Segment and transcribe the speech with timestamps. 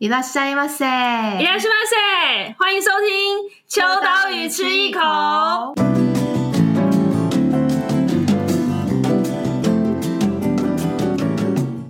[0.00, 0.84] いらっしゃいませ，
[1.40, 5.74] いらっしゃいませ，欢迎收听秋刀鱼吃一口。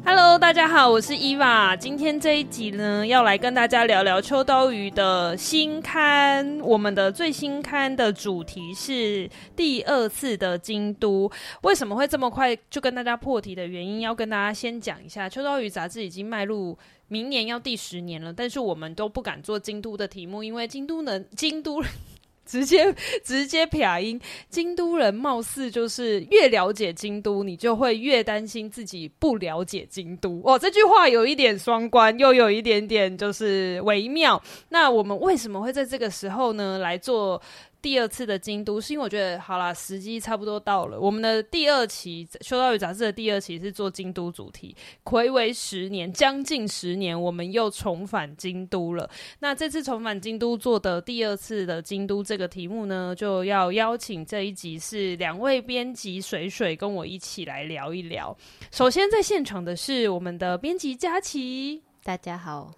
[0.04, 1.74] Hello，大家好，我是伊娃。
[1.74, 6.60] 今天这一集呢，要来跟大家聊聊秋刀鱼的新刊。
[6.60, 11.30] 我们的最新刊的主题是第二次的京都。
[11.62, 15.28] 为什么会这么快就跟大家破题的原因，要跟大家先讲一下。
[15.28, 16.78] 秋刀鱼杂志已经迈入。
[17.09, 21.91] 明年要第十年了，但是我们都不敢做京都的题目，因为京都人，京都人
[22.45, 30.41] 直接直接撇音，京都人貌似就是越了解京都，你就会越担心自己不了解京都。
[30.43, 34.41] 哦，这句话有一点双关，又有一点点就是微妙。
[34.69, 37.41] 那我们为什么会在这个时候呢来做？
[37.81, 40.99] 第二次的京都，是因为我觉得好啦，时机差不多到了。
[40.99, 44.75] 我们的第二期《修道与》杂志的第二期是做京都主题，
[45.05, 49.09] 睽违十年，将近十年，我们又重返京都了。
[49.39, 58.35] 那这次重返京都做的第二次的京都这个题目呢，就要邀请这一集是两位编辑水水跟我一起来聊一聊。
[58.71, 62.73] 首先在现场的是我们的编辑佳琪，大家好，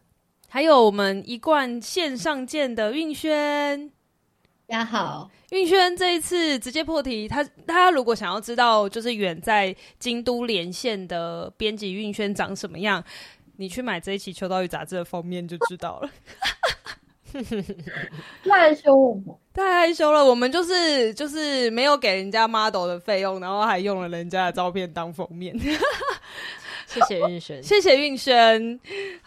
[0.47, 3.91] 还有我们一贯线上见的运轩。
[4.71, 13.03] 大家好，运轩这一次直接破题，他他如果想要知道就是远在京都连线的编辑运轩长什么样，
[13.57, 16.09] 你去买这一期《秋刀鱼》杂志的封面就知道了。
[18.45, 18.93] 太害羞
[19.25, 25.53] 了，太害羞了，我们就是就是没有给人家 model 的费用，然后还用了人家的照片当封面。
[26.87, 28.79] 谢谢运轩，谢谢运轩。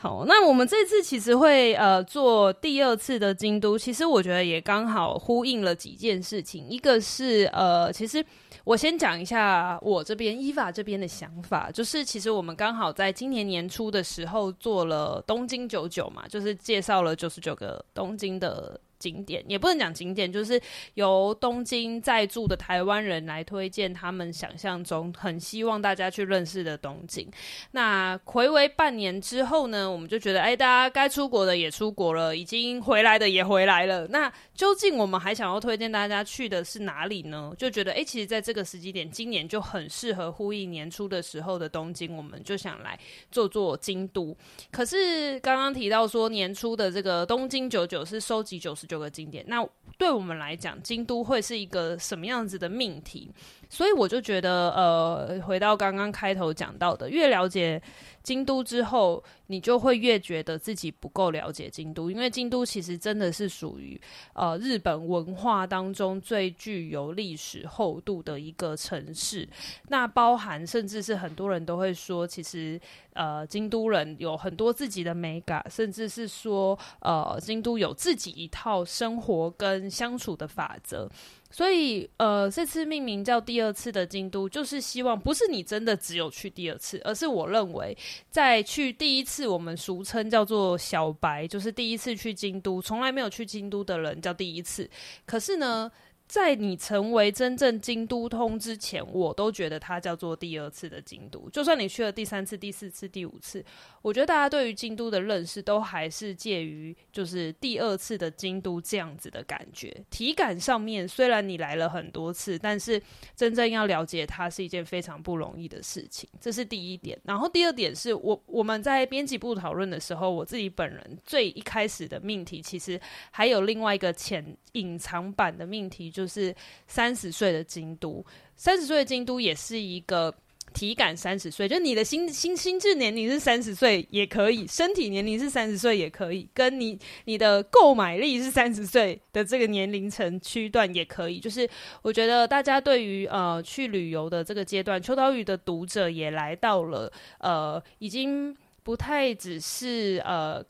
[0.05, 6.69] 好，那我们这次其实会呃做第二次的京都，其实我觉得也刚好呼应了几件事情。
[6.69, 8.23] 一个是呃，其实
[8.65, 18.79] 我先讲一下我这边伊法这边的想法，就是其实我们刚好在今年年初的时候做了东京九九嘛，就是介绍了九十九个东京的。
[19.05, 20.59] 景点也不能讲景点，就是
[20.95, 27.31] 由东京在住的台湾人来推荐他们想象中很希望大家去认识的东京。
[27.73, 34.07] 那回违半年之后呢，我们就觉得，哎，大家该出国的也出国了，已经回来的也回来了。
[34.09, 37.53] 那究竟我们还想要推荐大家去的是哪里呢？
[37.59, 42.99] 就觉得，哎，其实在这个时机点，今年就很适合呼应年初的时候的东京，我们就想来
[43.31, 44.35] 做做京都。
[44.73, 48.94] 可是刚刚提到说，年初的这个东京九九是收集九十九。
[48.95, 49.63] 有个经典，那
[49.99, 53.31] 对我们来讲，京都会是一个什么样子的命题？
[53.75, 57.83] 所以我就觉得，呃，回到刚刚开头讲到的，越了解
[58.23, 64.01] 京都之后，你就会越觉得自己不够了解京都，因为京都其实真的是属于
[64.35, 69.49] 呃日本文化当中最具有历史厚度的一个城市。
[69.89, 72.81] 那包含甚至是很多人都会说，其实
[73.15, 81.11] 呃京都人有很多自己的美感，甚至是说呃京都有自己一套生活跟相处的法则。
[81.57, 87.97] 所以，呃，这次命名叫第二次的京都，就是希望不是你真的只有去第二次，而是我认为
[88.29, 94.91] 在去第一次，我们俗称叫做小白，就是第一次去京都，从来没有去京都的人叫第一次。
[95.25, 95.89] 可是呢，
[96.35, 101.49] 在你成为真正京都通之前，我都觉得它叫做第二次的京都。
[101.51, 103.65] 就算你去了第三次、第四次、第五次，
[104.03, 109.97] 我觉得大家对于京都的认识都还是介于就是第二次的京都这样子的感觉。
[110.11, 113.01] 体感上面，虽然你来了很多次，但是
[113.37, 116.29] 真正要了解它是一件非常不容易的事情。
[116.41, 117.17] 这是第一点。
[117.23, 126.11] 然后第二点是我我们在编辑部讨论的时候，我自己本人最一开始的命题，其实还有另外一个潜隐藏版的命题。
[126.11, 126.55] 就就是
[126.87, 128.25] 三十岁的京都，
[128.57, 130.35] 三十岁的京都也是一个
[130.73, 141.39] 体感三十岁，就你的心心心智年龄是三十岁也可以，身体年龄是三十岁也可以，跟你你的购买力是三十岁的这个年龄层区段也可以。
[141.39, 141.69] 就是
[142.01, 150.65] 我觉得大家对于呃去旅游的这个阶段，秋刀鱼的读者也来到了呃，已经不太只是呃。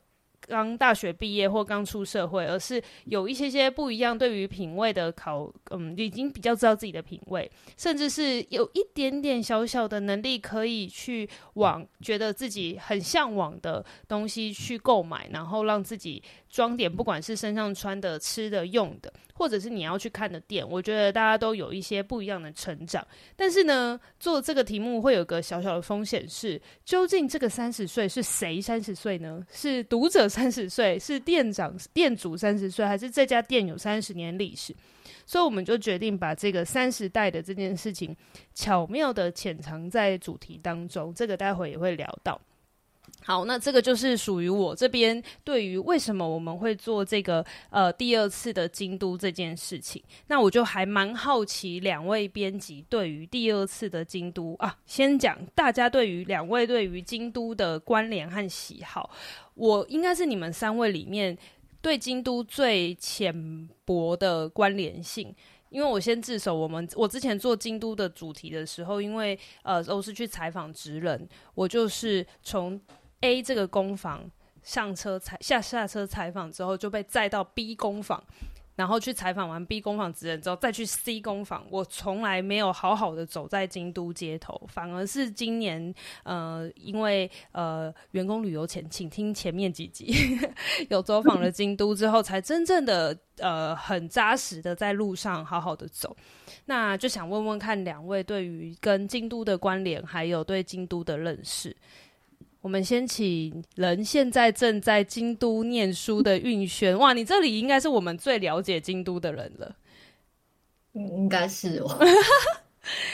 [0.47, 19.11] 刚大学毕业或刚出社会，而是有一些些不一样对于品味的考，嗯，已经比较知道自己的品味，甚至是有一点点小小的能力，可以去往觉得自己很向往的东西去购买，然后让自己装点，不管是身上穿的、吃的、用的。
[19.37, 23.05] 或者是你要去看的店，我觉得大家都有一些不一样的成长。
[23.35, 29.45] 但是呢，做这个题目会有个小小的风险是，究竟这个三十岁是谁三十岁呢？
[29.51, 34.73] 是读者三十岁，是店长、店主三十岁，还是这家店有三十年历史？
[35.25, 38.15] 所以我们就决定把这个三十代的这件事情
[38.53, 41.13] 巧妙地潜藏在主题当中。
[41.13, 42.39] 这个待会也会聊到。
[43.27, 49.99] 好，那这个就是属于我这边对于为什么我们会做这个呃第二次的京都这件事情。
[50.27, 59.09] 那我就还蛮好奇两位编辑对于第二次的京都啊，先讲大家对于两位对于京都的关联和喜好。
[59.55, 61.35] 我应该是你们三位里面
[61.81, 65.33] 对京都最浅薄的关联性，
[65.69, 66.55] 因为我先自首。
[66.55, 72.79] 我们我之前做京都的主题的时候，因为呃都是去采访职人，我就是从。
[73.21, 74.29] A 这个工坊
[74.61, 78.23] 上车采下下车采访之后，就被载到 B 工坊，
[78.75, 81.65] 然后去采访完 B 工坊职人之后，再去 C 工坊。
[81.69, 90.13] 我从来没有好好的走在京都街头，反而是今年呃，因为呃员工旅游前，请听前面几集
[90.89, 96.15] 有走访了京都之后，才真正的呃很扎实的在路上好好的走。
[96.65, 101.75] 那就想问问看两位对于跟京都的关联，还有对京都的认识。
[102.65, 109.75] 我们先请人现在正在京都念书的运轩，哇，你这里应该是我们最了解京都的人了。
[110.93, 111.89] 嗯，应该是我。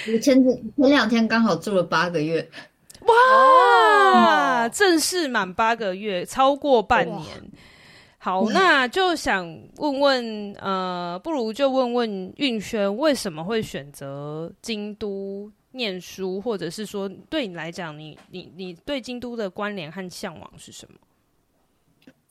[0.08, 2.50] 我前前两天刚好住了八个月，
[3.02, 7.52] 哇，正式满八个月，超过半年。
[8.20, 9.46] 好，那就想
[9.76, 15.52] 问问，呃，不如就问问运轩，为什么会选择京都？
[15.72, 20.98] 念书，或者是说，对你来讲，你你你对京都的关联和向往是什么？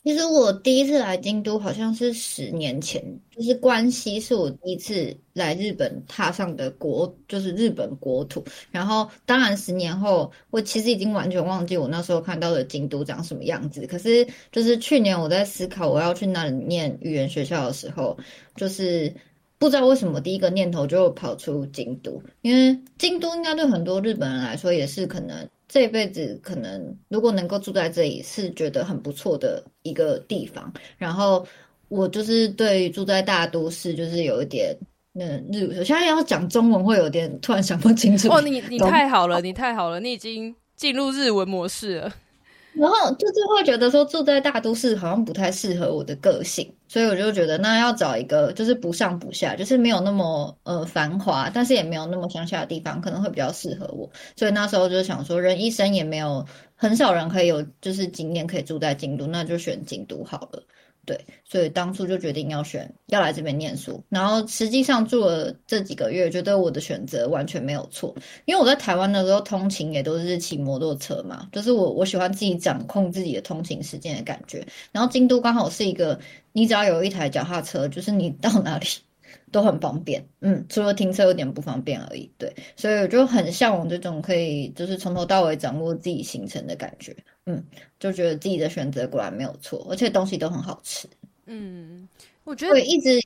[0.03, 8.43] 其实我第一次来京都好像是十年前，就是关西是我第一次来日本踏上的国，就是日本国土。
[8.71, 13.87] 然后，当然十年后，我其实已经完全忘记我那时候看到的京都长什么样子。
[13.87, 18.17] 可是，就是去年我在思考我要去哪里念语言学校的时候，
[18.57, 19.15] 就是。
[19.61, 30.73] 不知道为什么第一个念头就跑出京都，因为京都应该对很多日本人来说也是可能这辈子可能如果能够住在这里是觉得很不错的一个地方。
[30.97, 31.47] 然后
[31.89, 34.75] 我就是对住在大都市就是有一点
[35.13, 38.29] 嗯日，我现在要讲中文会有点突然想不清楚。
[38.33, 42.13] 哦，你你太好了，你太好了，你已经进入日文模式了。
[42.73, 54.09] 然后就是会觉得说住在大都市好像不太适合我的个性，所以我就觉得那要找一个就是不上不下，就是没有那么呃繁华，但是也没有那么乡下的地方，可能会比较适合我。
[54.37, 56.47] 所以那时候就想说，人一生也没有
[56.77, 60.63] 很少人可以有就是经验可以住在京都，那就选京都好了。
[61.07, 68.15] 对，所以当初就决定要选要来这边念书，然后实际上住了这几个月，觉得我的选择完全没有错，
[68.45, 76.19] 因为我在台湾的时候通勤也都是骑摩托车嘛，就是我我喜欢自己掌控自己的通勤时间的感觉，然后京都刚好是一个，
[76.53, 78.87] 你只要有一台脚踏车，就是你到哪里
[79.53, 87.17] 都很方便，嗯，除了停车有点不方便而已，对，所以我就很向往这种可以就是从头到尾掌握自己行程的感觉。
[87.47, 87.65] 嗯，
[87.99, 91.09] 就觉得自己的选择果然没有错，而且东西都很好吃。
[91.47, 92.09] 嗯，
[92.45, 93.21] 我觉得会一直，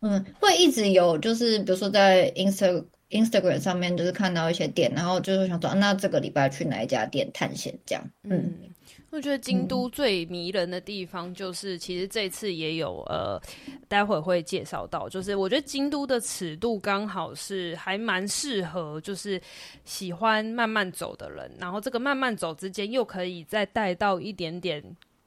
[0.00, 8.10] 嗯，会一直有，就是比如说在 Insta Instagram 上面，就是看到一些店，然后就是想说，啊，那这个礼拜去哪一家店探险这样。
[8.24, 8.38] 嗯。
[8.38, 8.71] 嗯
[9.12, 13.38] 我觉得京都最迷人的地方就是，其实这次也有呃，
[13.86, 19.38] 待会会介绍到，就是我觉得京都的尺度刚好是还蛮适合，就是
[19.84, 24.82] 喜欢慢慢走的人，然后这个慢慢走之间又可以再带到一点点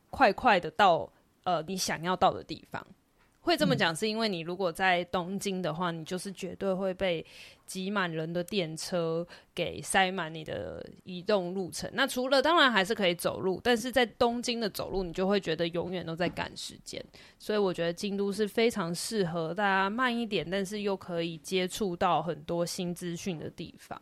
[0.09, 1.07] 快快的到
[1.43, 2.83] 呃你想要到的地方。
[3.45, 7.23] 会这么讲，是因为你如果在东京的话，你就是绝对会被
[7.67, 11.87] 挤满人的电车给塞满你的移动路程。
[11.93, 16.99] 那除了当然还是可以走路，但是在东京的走路，你就会觉得永远都在赶时间。
[17.37, 24.01] 所以我觉得京都是非常适合大家慢一点，但是又可以接触到很多新资讯的地方。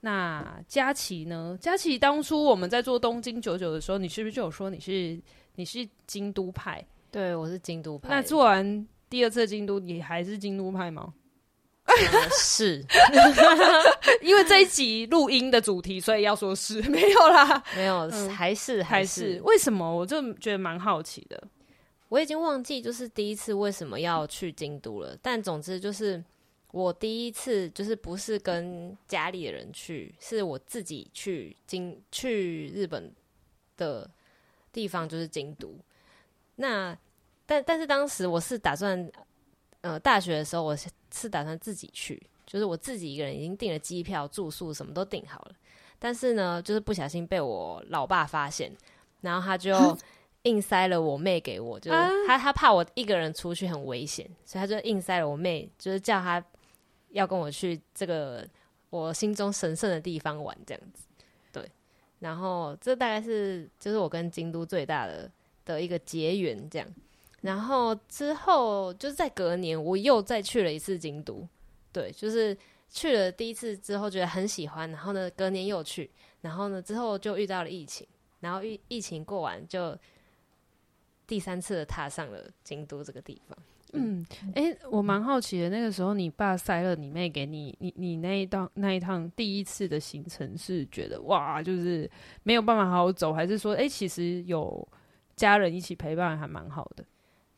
[0.00, 1.58] 那佳琪呢？
[1.60, 5.20] 佳琪当初我们在做东京九九的时候，你是不是就有说你是
[5.56, 6.86] 你是京都派？
[7.16, 8.10] 对，我是京都派。
[8.10, 11.14] 那做完第二次京都，你还是京都派吗？
[11.86, 11.94] 呃、
[12.38, 12.84] 是，
[14.20, 19.96] 因为这一集录音的主题，所以要说是 没有啦，没有，嗯、还是还是，还是为什么？
[19.96, 21.42] 我就觉得蛮好奇的。
[22.10, 26.22] 我已经忘记就是第一次为什么要去京都了，但总之就是
[26.70, 33.10] 我第一次就是不是跟家里的人去，是我自己去京去日本
[33.78, 34.10] 的
[34.70, 35.74] 地方，就是京都。
[36.58, 36.96] 那
[37.46, 39.08] 但但是当时我是打算，
[39.80, 45.52] 呃，大学的时候我是是打算自己去，就是我自己一个人已经订了机票、住宿，什么都订好了。
[45.98, 48.70] 但是呢，就是不小心被我老爸发现，
[49.20, 49.96] 然后他就
[50.42, 56.44] 硬塞了我妹给我，就是他他怕我一个人出去很危险，所以他就硬塞了我妹，就是叫他
[57.10, 58.46] 要跟我去这个
[58.90, 61.06] 我心中神圣的地方玩这样子。
[61.50, 61.70] 对，
[62.18, 65.30] 然后这大概是就是我跟京都最大的
[65.64, 66.88] 的一个结缘这样。
[67.46, 71.46] 然后之后就是在隔年我又再去了一次京都，
[71.92, 72.56] 对，就是
[72.90, 76.10] 去了第一次之后觉得很喜欢，然后呢隔年又去，
[76.40, 78.04] 然后呢之后就遇到了疫情，
[78.40, 79.96] 然后疫疫情过完就
[81.24, 83.56] 第三次的踏上了京都这个地方。
[83.92, 84.26] 嗯，
[84.56, 92.10] 哎、我蛮好奇的，那个时候你爸塞了你妹给你，你你那一趟那一趟第一次的行程是觉得哇，就是
[92.42, 94.86] 没有办法好好走，还是说哎、其实有
[95.36, 97.04] 家人一起陪伴还蛮好的？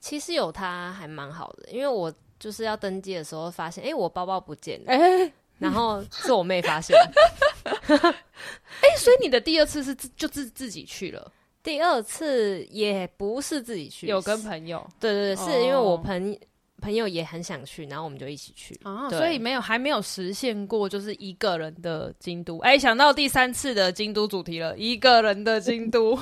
[0.01, 6.97] 其实有他还蛮好的，因为我就是要登机的时候发现，哎、欸，我包包不见了，然后是我妹发现，
[7.65, 11.33] 哎、欸，所以你的第二次是自就自自己去了。
[11.61, 14.87] 第二次也不是自己去，有跟朋友。
[15.01, 16.39] 对对对，是因为我朋
[16.81, 18.79] 朋友也很想去，然后我们就一起去。
[18.85, 22.59] 啊，所以没有还没有实现过，就是一个人的京都。
[22.59, 26.19] 哎，想到第三次的京都主题了，一个人的京都。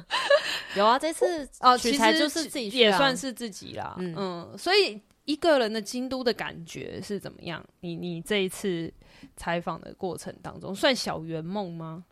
[0.76, 3.94] 有啊，这次哦，其实就是自己去，也算是自己啦。
[3.98, 7.62] 嗯嗯，所以一个人的京都的感觉是怎么样？
[7.80, 8.92] 你你这一次
[9.36, 12.04] 采访的过程当中，算小圆梦吗？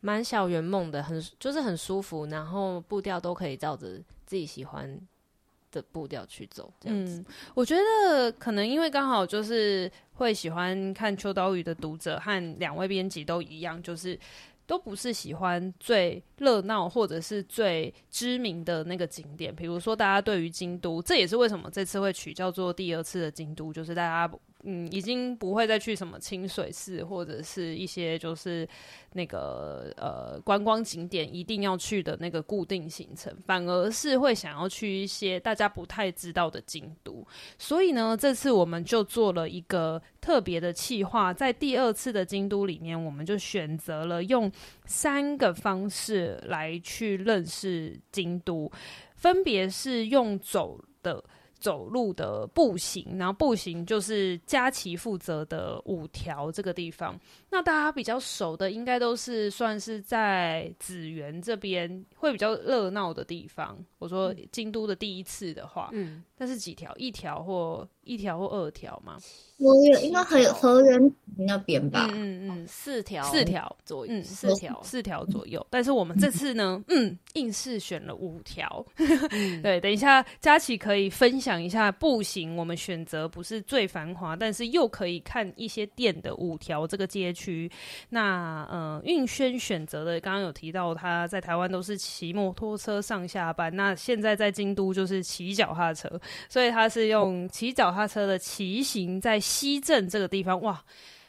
[0.00, 4.96] 蛮小圆梦的，很就是很舒服，然后步调都可以照着自己喜欢
[5.70, 7.24] 的步调去走，这样子。
[7.54, 14.18] 我觉得可能因为刚好就是会喜欢看秋刀鱼的读者和两位编辑都一样，就是
[14.66, 19.54] 都不是喜欢最热闹或者是最知名的那个景点。
[19.54, 24.32] 比如说，大家对于京都，这也是为什么这次会取叫做第二次的京都，就是大家。
[24.64, 28.68] 嗯，已经不会再去什么清水寺或者是一些就是
[29.12, 37.24] 那个呃观光景点一定要去的那个固定行程，反而是会想要去一些大家不太知道的京都。
[37.56, 44.50] 所以呢，这次我们就做了一个特别的企划，在第二次的京都里面，我们就选择了用
[44.86, 48.68] 三个方式来去认识京都，
[49.14, 51.22] 分别是用走的。
[51.58, 57.18] 走路的步行，然后步行就是佳琪负责的五条这个地方。
[57.50, 63.78] 那大家比较熟的，应该都是算是在紫园这边会比较热闹的地方。
[63.98, 66.94] 我说京都的第一次的话，嗯，那是几条？
[66.96, 69.18] 一条或一条或二条吗？
[69.58, 72.08] 我有应该还有河源那边吧？
[72.12, 75.64] 嗯嗯，四条四条左右，嗯，四条四条左右。
[75.68, 78.86] 但是我们这次呢，嗯，硬是选了五条。
[79.60, 87.68] 对，等一下佳琪可以分享一下步行，我们选择不是最繁华，但是又可以看一些店的五条这个街区。
[88.10, 96.08] 那呃，运轩选择的刚刚有提到他在台湾都是骑摩托车上下班，那现在在京都就是骑脚踏车，
[96.48, 99.42] 所以他是用骑脚踏车的骑行在。
[99.58, 100.84] 西镇这个地方，哇，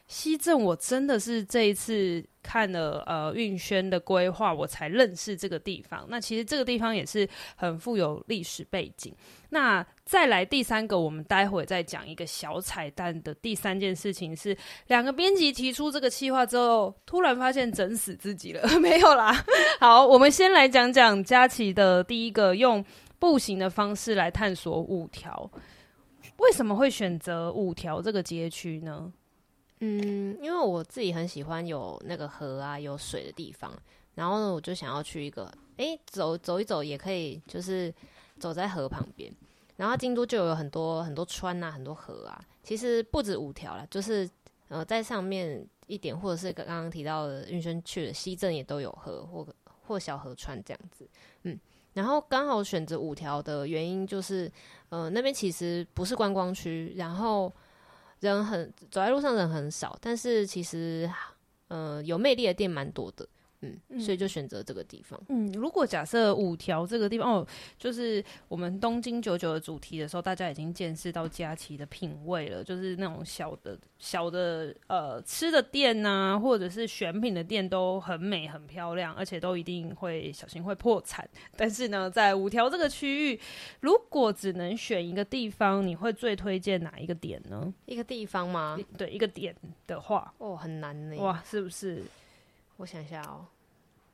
[0.08, 6.06] 西镇我真的是这一次看了呃运轩的规划，我才认识这个地方。
[6.10, 9.16] 那其实这个地方也是很富有历史背景。
[9.50, 14.56] 那再来第三个，我们待会再讲一个小彩蛋的第三件事情是，
[14.88, 19.44] 两个编辑提出这个计划之后，突然发现整死自己了， 没有啦。
[19.80, 22.84] 好，我们先来讲讲佳琪的第一个用
[23.18, 25.50] 步行的方式来探索五条。
[26.40, 29.12] 为什么会选择五条这个街区呢？
[29.82, 33.72] 嗯，因为我自己很喜欢有那个河啊、有水的地方，
[34.16, 37.94] 然后呢，我就想要去一个，哎、走走一走也可以，就是
[38.40, 39.32] 走在河旁边。
[39.78, 42.42] 然后京都就有很多很多川啊，很多河啊。
[42.64, 44.30] 其实不止五条啦，就是
[44.68, 49.48] 呃，在上面一点，或者是刚刚提到的运轩去的西镇也都有河或
[49.88, 51.10] 或小河川这样子，
[51.44, 51.58] 嗯。
[51.94, 54.52] 然后刚好选择五条的原因就是，
[54.90, 57.52] 呃，那边其实不是观光区，然后
[58.20, 61.10] 人很走在路上人很少，但是其实，
[61.68, 63.28] 呃，有魅力的店蛮多的。
[63.62, 65.20] 嗯，所以就选择这个地方。
[65.28, 67.48] 嗯，如果假设五条这个地方哦，
[67.78, 81.28] 就是我们东京九九的主题的时候，大家已经见识到佳琪的品味了，就是那种小的小的呃吃的店呐、啊，或者是选品的店都很美很漂亮，而且都一定会小心会破产。
[81.58, 83.40] 但是呢，在五条这个区域，
[83.82, 87.74] 如果只能选一个地方，你会最推荐哪一个点呢？
[87.86, 88.80] 一个地方吗？
[88.98, 89.54] 对，一个点
[89.86, 91.18] 的话，哦，很难呢。
[91.18, 92.02] 哇，是不是？
[92.80, 93.46] 我想一下哦，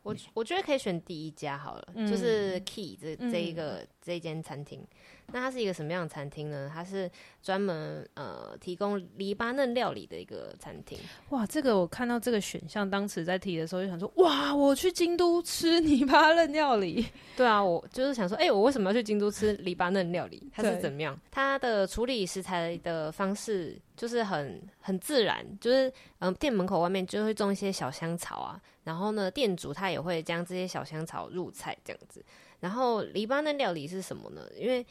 [0.02, 4.84] 我我觉得可以选第一家好了，嗯、就是 Key 这这一个、嗯、这一间餐厅。
[5.34, 6.70] 那它是一个什么样的餐厅呢？
[6.72, 7.10] 它是
[7.42, 10.98] 专门呃提供黎巴嫩料理的一个餐厅。
[11.30, 17.06] 哇，这个我看到这个选项，当时在提的时候就想说，哇，我去京都吃黎巴嫩料理。
[17.36, 20.50] 对啊，我就是想说，哎、欸，我为什么要去京都吃黎巴嫩料理？
[20.54, 21.20] 它是怎么样？
[21.32, 32.24] 它的处理食材的方式就是很很自然，就是嗯，店门口外面就会种一些小香草啊，然后呢，店主他也会将这些小香草入菜这样子。
[32.62, 34.42] 然后黎巴嫩料理是什么呢？
[34.58, 34.84] 因为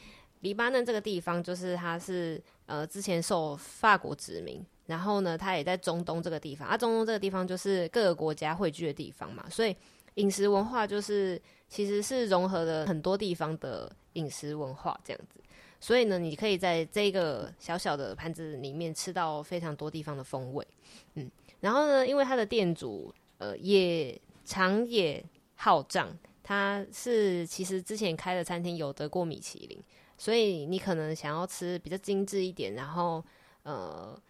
[0.45, 9.75] 黎巴嫩这个地方就是它是呃之前受法国殖民，然后呢，它也在中东这个地方啊，中东这个地方就是各个国家汇聚的地方嘛，所以
[10.17, 15.41] 饮食文化就是其实是融合了很多地方的饮食文化这样子。
[15.81, 20.67] 所以呢，你可以在这个小小的盘子里面吃到非常多地方的风味，
[21.15, 25.25] 嗯，然后呢，因为他的店主呃也长野
[25.55, 26.09] 浩丈，
[26.43, 29.79] 他是其实之前开的餐厅有得过米其林，
[30.17, 33.25] 所以你可能想要吃比较精致一点，然后
[33.63, 34.21] 呃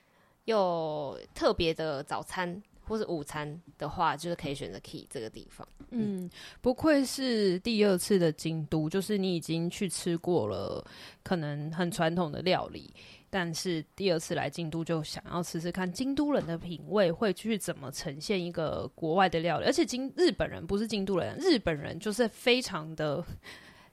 [0.44, 2.62] 又特别的早餐。
[2.86, 5.66] 或是午餐的话，就是可以选择 Key 这个地方。
[5.88, 6.28] 嗯，
[6.60, 10.86] 不愧是第二次的京都，就是你已经去吃过了，
[11.22, 12.92] 可能很传统的料理，
[13.30, 23.24] 但是第二次来京都就想要吃吃看京都人的品味会去怎么呈现一个国外的料理，而且京日本人不是京都人，日本人就是非常的。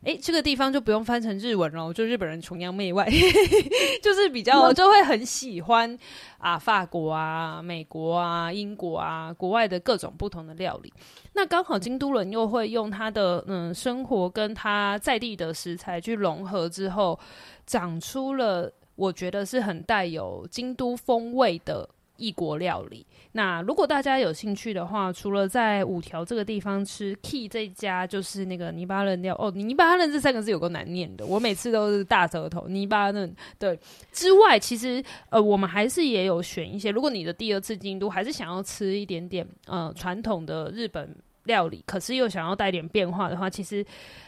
[0.03, 3.07] 哎，这个地方就不用翻成日文了，就日本人崇洋媚外，
[4.01, 5.95] 就是比较就会很喜欢
[6.39, 10.91] 啊，法国啊、美国啊、英国啊，国外的各种不同的料理。
[11.33, 17.19] 那刚好京都人又会用他的嗯生活跟他在地的食材去融合之后，
[17.67, 21.87] 长出了我觉得是很带有京都风味的。
[22.21, 23.05] 异国料理。
[23.31, 32.67] 那如果大家有兴趣的话，除了在五条这个地方吃 Key 这家，就是那个泥巴嫩料哦，泥巴嫩这三个字有个难念的，我每次都是大舌头。
[32.67, 33.79] 泥巴嫩对
[34.11, 36.91] 之外，其实呃，我们还是也有选一些。
[36.91, 43.85] 如果你的第二次京都还是想要吃一点点呃传统的日本料理，可是又想要带点变化的话，其实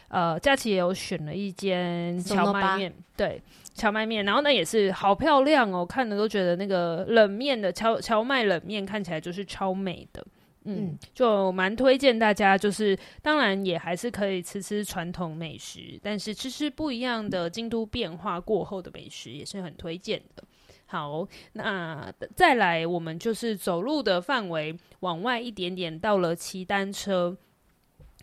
[0.08, 3.40] 呃，佳琪也有选了一间荞麦面，对。
[3.76, 10.24] 荞麦面，然后那也是好漂亮哦，看的都觉得那个冷面的荞荞麦冷面看起来就是超美的，
[10.62, 20.44] 嗯，嗯就蛮推荐大家，就是当然也还是可以吃吃传统美食，但是吃吃不一样的京都变化过后的美食也是很推荐的。
[20.86, 27.36] 好，那再来我们就是走路的范围往外一点点，到了骑单车。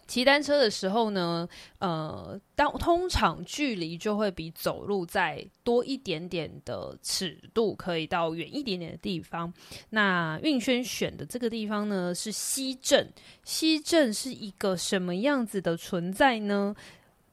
[0.07, 1.47] 骑单车的时候呢，
[1.79, 9.53] 呃，当通常距离就会比走路再多一点点的尺度，可以到远一点点的地方。
[9.91, 13.09] 那运轩选的这个地方呢，是西镇。
[13.45, 16.75] 西镇是一个什么样子的存在呢？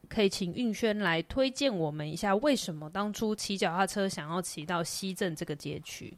[0.08, 6.16] 可以请运轩来推荐我们一下，为什么当初骑脚踏车想要骑到西镇这个街区？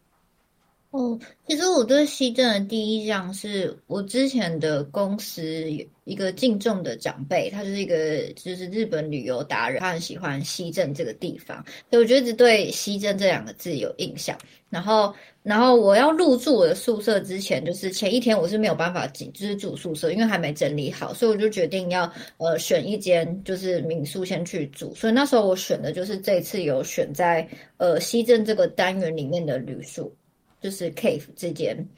[0.91, 14.37] 哦，其实我对西镇的第一印象是我之前的公司有一个敬重的长辈，他就是一个就是日本旅游达人，他很喜欢西镇这个地方，所以我就一直对西镇这两个字有印象。
[14.69, 24.93] 然后，然后我要入住我的宿舍之前，就是前一天我是没有办法进，就是住宿舍，因为还没整理好，所以我就决定要呃选一间就是民宿先去住。
[24.97, 30.13] 所以那时候我选的就是这次有选在呃西镇这个单元里面的旅宿。
[30.61, 31.89] 就是 Cave 这间，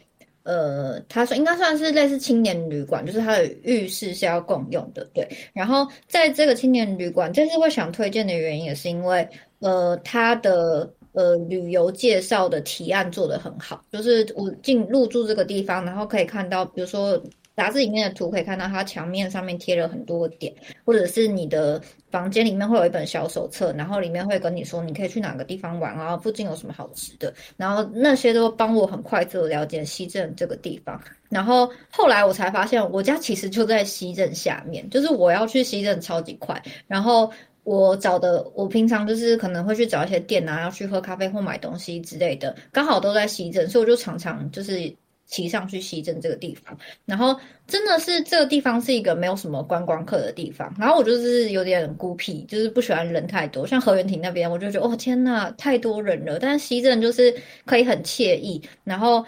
[0.45, 5.29] 呃，他说应该算是类似青年旅馆，就是它的浴室是要共用的，对。
[5.53, 9.29] 然后在这个青年旅馆，这次会想推荐的原因也是因为，
[9.61, 17.23] 呃，它的呃旅游介绍的提案做得很好，就是我进入住这个地方，然后可以看到，比如说。
[17.55, 20.53] 杂志里面的图可以看到，它墙面上面贴了很多点，
[20.85, 30.99] 或者是你的房间里面会有一本小手册，然后里面会跟你说你可以去哪个地方玩啊，附近有什么好吃的，然后那些都帮我很快速的了解西镇这个地方。
[31.29, 36.61] 然后后来我才发现，我家其实就在西镇下面，就是我要去西镇超级快。
[36.87, 37.31] 然后
[37.65, 44.95] 我找的，我平常就是可能会去找一些店啊，要去喝咖啡或买东西之类的，刚好都在西镇，所以我就常常就是。
[45.27, 53.67] 骑上去西镇这个地方，然后真的是这个地方是一个没有什么观光客的地方，然后我就是有点孤僻，就是不喜欢人太多。
[53.67, 56.39] 像河原町那边，我就觉得哦天呐，太多人了。
[56.39, 59.25] 但是西镇就是可以很惬意，然后。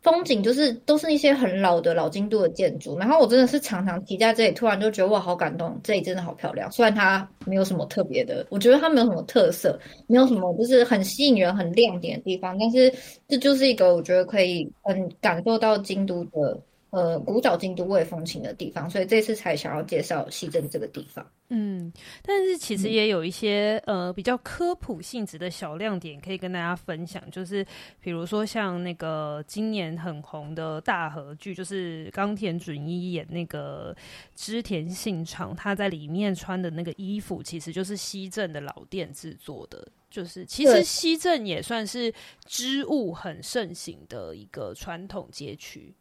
[0.00, 6.70] 风景就是都是一些很老的老京都的建筑，然后我真的是常常骑在这里，突然就觉得哇，好感动，这里真的好漂亮。
[6.70, 12.92] 虽然它没有什么特别的，我觉得它没有什么特色，没有什么就是很吸引人、很亮点的地方，但是
[13.26, 16.58] 这就是一个我觉得可以很感受到京都的
[16.90, 21.26] 呃古早京都味风情的地方，所以这次才想要介绍西镇这个地方。
[21.50, 21.90] 嗯，
[22.22, 27.66] 但是其实也有一些、嗯、呃比较科普性质的小亮点可以跟大家分享，就是
[28.00, 33.96] 比如说像那个今年很红的大河剧，就是冈田准一演那个
[34.34, 39.86] 织田信长，他在里面穿的那个衣服，其实就是西镇的老店制作的。
[40.10, 42.12] 就是其实西镇也算是
[42.46, 45.94] 织物很盛行的一个传统街区。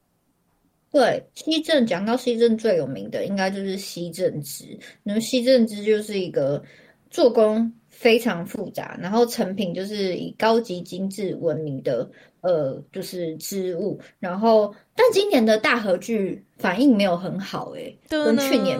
[0.92, 4.78] 对，西镇讲到西镇最有名的，应该就是西镇织。
[5.04, 6.64] 那么西镇织就是一个
[7.10, 12.10] 做工非常复杂，然后成品就是以高级精致闻名的，
[12.42, 14.00] 呃，就是织物。
[14.20, 18.80] 然后，但今年的大和剧反应没有很好，欸，哎，跟去年，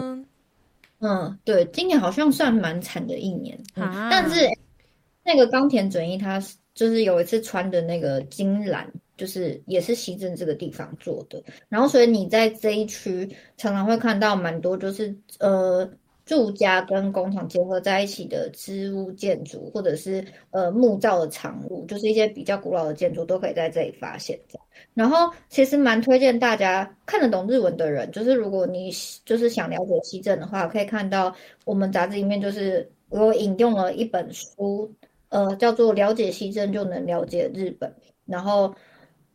[1.00, 3.58] 嗯，对，今年好像算蛮惨的一年。
[3.74, 4.48] 嗯啊，但是。
[5.24, 6.42] 那个冈田准一，他
[6.72, 11.42] 就是有一次穿的那个金兰，就是也是西镇这个地方做的。
[11.68, 13.28] 然后，所以你在这一区
[13.58, 15.86] 常常会看到蛮多，就是呃
[16.24, 24.38] 住家跟工厂结合在一起的织物建筑，或者是呃木造的长屋，就是一些比较古老的建筑都可以在这里发现。
[24.94, 28.90] 然后，其实蛮推荐大家看得懂日文的人，就是如果你
[29.24, 34.90] 就是想了解西镇的话，可以看到我们杂志里面就是我引用了一本书。
[35.30, 37.94] 呃，叫做了解西镇就能了解日本。
[38.24, 38.74] 然后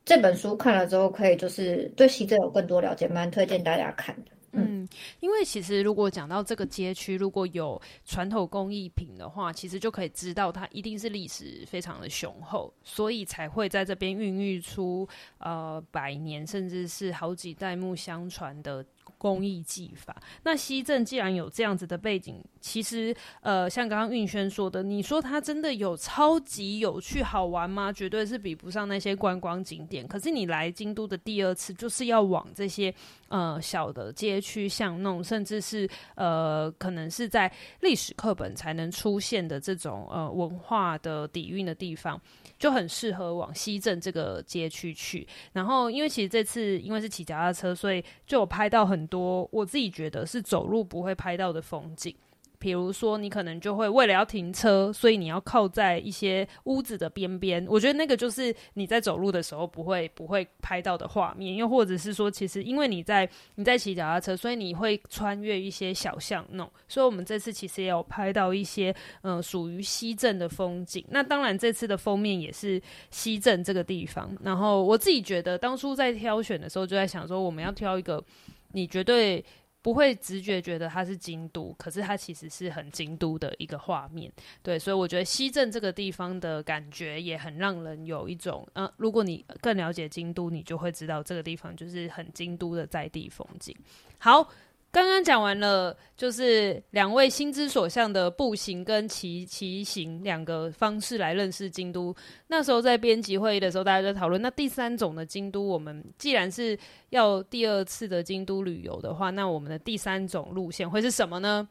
[0.06, 4.32] 这本书看了之后，可以就是对西镇有更多了解，蛮推荐大家看的。
[4.56, 4.88] 嗯，
[5.20, 15.08] 因为其实如果讲到这个街区，如果有传统工艺品的话，其实就可以知道它一定是历史非常的雄厚，所以才会在这边孕育出
[15.39, 18.86] 呃百年甚至是好几代目相传的。
[19.18, 27.92] 工艺技法，那西镇既然有这样子的背景，其实呃，像刚刚运轩说的，你说它真的有超级有趣好玩吗？
[27.92, 30.08] 绝对是比不上那些观光景点。
[30.08, 32.94] 可是你来京都的第二次，就是要往这些
[33.34, 42.22] 呃小的街区巷弄，甚至是呃可能是在历史课本才能出现的这种呃文化的底蕴的地方。
[42.60, 52.15] 就很适合往西镇这个街区去，然后因为其实这次因为是骑脚踏车，所以就有拍到很多我自己觉得是走路不会拍到的风景。
[52.63, 57.65] 比如说，你可能就会为了要停车，所以你要靠在一些屋子的边边。
[57.67, 61.58] 我觉得那个就是你在走路的时候不会不会拍到的画面。
[61.58, 66.71] 又或者是说，其实因为你在你在骑脚踏车，所以你会穿越一些小巷弄。
[66.88, 71.04] 所以我们这次其实也有拍到一些嗯属于西镇的风景。
[71.10, 74.34] 那当然，这次的封面也是西镇这个地方。
[74.41, 78.23] 然后我自己觉得，当初在挑选的时候，就在想说，我们要挑一个
[78.71, 79.43] 你绝对。
[79.84, 84.32] 不会直觉觉得它是京都，可是它其实是很京都的一个画面，
[84.63, 93.76] 对，所以我觉得西镇这个地方的感觉也很让人有一种，呃，如果你更了解京都，你就会知道这个地方就是很京都的在地风景。
[94.17, 94.50] 好。
[94.93, 102.15] 刚刚讲完了，就是两位心之所向的步行跟骑骑行两个方式来认识京都。
[102.45, 106.77] 那时候在编辑会议的时候，大家在讨论，那第三种的京都，我们既然是
[107.10, 111.67] 要第二次的京都旅游的话，那我们的第三种路线会是什么呢？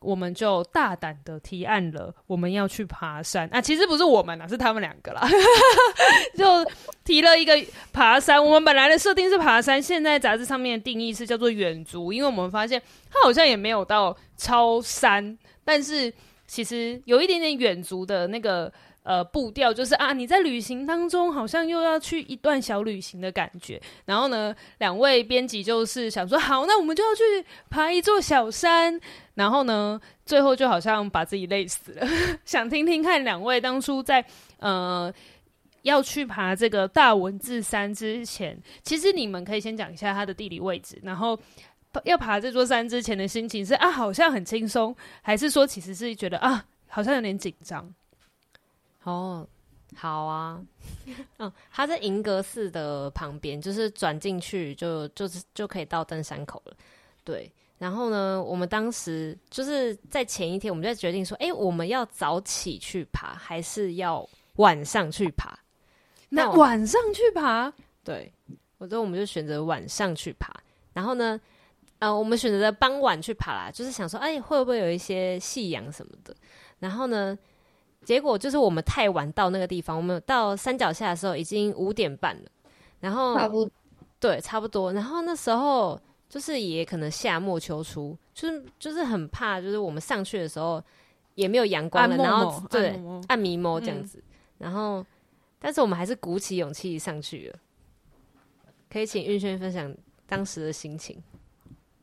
[0.00, 3.60] 我们就大胆的提案了，我们要去爬山啊！
[3.60, 5.28] 其实不是我们啦，是他们两个啦，
[6.36, 6.64] 就
[7.04, 7.52] 提了一个
[7.92, 8.42] 爬山。
[8.42, 12.80] 我们本来的设定是爬山，现在杂志上面的定义是叫做远足，因为我们发现
[13.10, 16.12] 它好像也没有到超山，但是
[16.46, 18.72] 其实有一点点远足的那个。
[19.08, 23.80] 呃，步调就是啊，你在旅行当中好像又要去一段小旅行的感觉。
[24.04, 27.22] 然后呢，两位编辑就是想说，好，那我们就要去
[27.70, 29.00] 爬一座小山。
[29.32, 32.06] 然后呢，最后就好像把自己累死了。
[32.44, 34.22] 想听听看，两位当初在
[34.58, 35.10] 呃
[35.84, 40.98] 要去爬这个大文字山之前，其实你们可以先讲一下它的地理位置。
[41.02, 41.38] 然后
[42.04, 47.90] 要爬这座山之前的心情是啊，好像很轻松，还是说其实是觉得啊，好像有点紧张？
[49.08, 49.48] 哦，
[49.96, 50.60] 好啊，
[51.38, 56.76] 嗯，它在银阁寺的旁边，就是转进去就就是就可以到登山口了。
[57.24, 65.58] 对，然后呢，我们当时就是在前一天，我们就在决定说，哎、欸，我们要早起去爬，还是要晚上去爬？
[66.28, 67.72] 那晚上去爬？
[68.04, 68.30] 对，
[68.76, 70.52] 我说我们就选择晚上去爬。
[70.92, 71.40] 然后呢，
[71.98, 76.36] 呃，我们选择的傍晚去爬啦，就是想说，哎、欸，会不会有一些夕阳什么的？
[76.78, 77.38] 然后呢？
[78.04, 82.50] 结果就是我们太晚到那个地方，我们到山脚下的时候已经五点半了，
[83.00, 83.70] 然后差不多，
[84.18, 84.92] 对，差不多。
[84.92, 90.82] 然后那时候就是也可能夏末秋初，就是就是很怕，就是我们上去的时候
[91.34, 94.22] 也没有阳光了，然后对暗迷蒙这样子。
[94.56, 95.04] 然后，
[95.58, 97.58] 但是我们还是鼓起勇气上去了。
[98.90, 99.94] 可以请运轩分享
[100.26, 101.14] 当时的心情？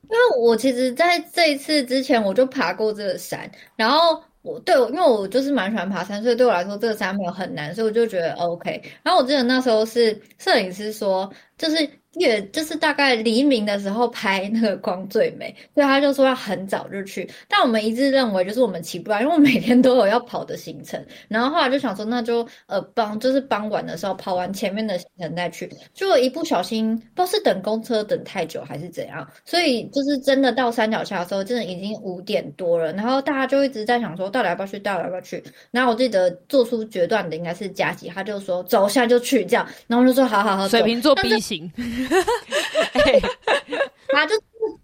[0.03, 8.81] 因为我其实在这一次之前我就爬过这个山，然后我对，因为我就是蛮喜欢爬山，所以对我来说这个山没有很难，所以我就觉得 OK。
[9.03, 11.89] 然后我记得那时候是摄影师说，就是。
[12.17, 17.29] 月就是大概黎明的时候拍那个光最美，所以他就说要很早就去。
[17.49, 21.05] 但我们一致认为就是我们起不来，因为我每天都有要跑的行程。
[21.27, 25.69] 然后后来就想说，那就呃傍就是傍晚的时候跑完前面的行程再去。
[25.93, 32.93] 结果一不小心，不知道是等公车等太久还是怎样，所以就是真的到山脚下的时候，真的已经五点多了。
[32.93, 34.79] 然后大家就一直在想说，到底要不要去？
[34.79, 35.43] 到底要不要去？
[35.69, 39.67] 然后我记得做出决断的应该是佳琪，他就说走下就去这样。
[39.87, 41.71] 然后我就说好好好，水瓶座 B 型。
[41.75, 43.21] 欸、
[44.09, 44.41] 他就是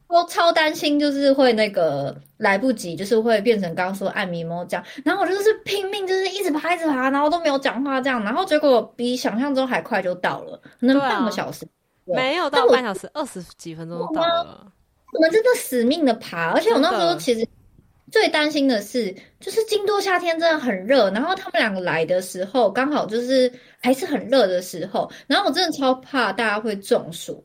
[0.08, 4.86] 都超担心，就是会那个来不及，就是会变成刚刚说暗迷蒙这样。
[5.04, 8.24] 然后我就是拼命，就是一直爬，一直爬，然后都没有讲话这样。
[8.24, 14.72] 然后结果比想象中还快就到了，可能半个小时，啊、没有到半小时，二十几分钟就到了。
[15.14, 17.46] 我们真的死命的爬，而且我那时候其实
[18.12, 27.44] 最担心的是，就是京都夏天真的很热，然后他们两个来的时候刚好就是还是很热的时候，然后我真的超怕大家会中暑。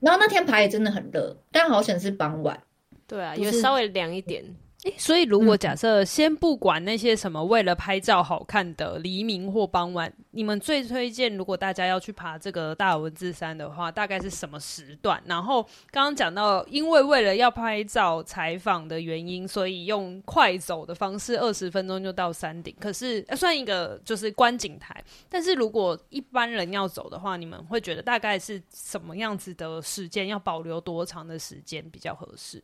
[0.00, 2.58] 然后那天爬也真的很热，但好险是傍晚。
[3.06, 4.42] 对啊，有稍微凉一点。
[4.84, 15.22] 诶，所以如果假设先不管那些什么为了拍照好看的黎明或傍晚，你们最推荐如果大家要去爬这个大文字山的话，大概是什么时段？
[15.26, 22.74] 然后刚刚讲到，因为为了要拍照采访的原因，所以用快走的方式，二十分钟就到山顶。
[22.80, 30.26] 可是算一个就是观景台，但是如果一般人要走的话，你们会觉得大概是什么样子的时间？
[30.28, 32.62] 要保留多长的时间比较合适？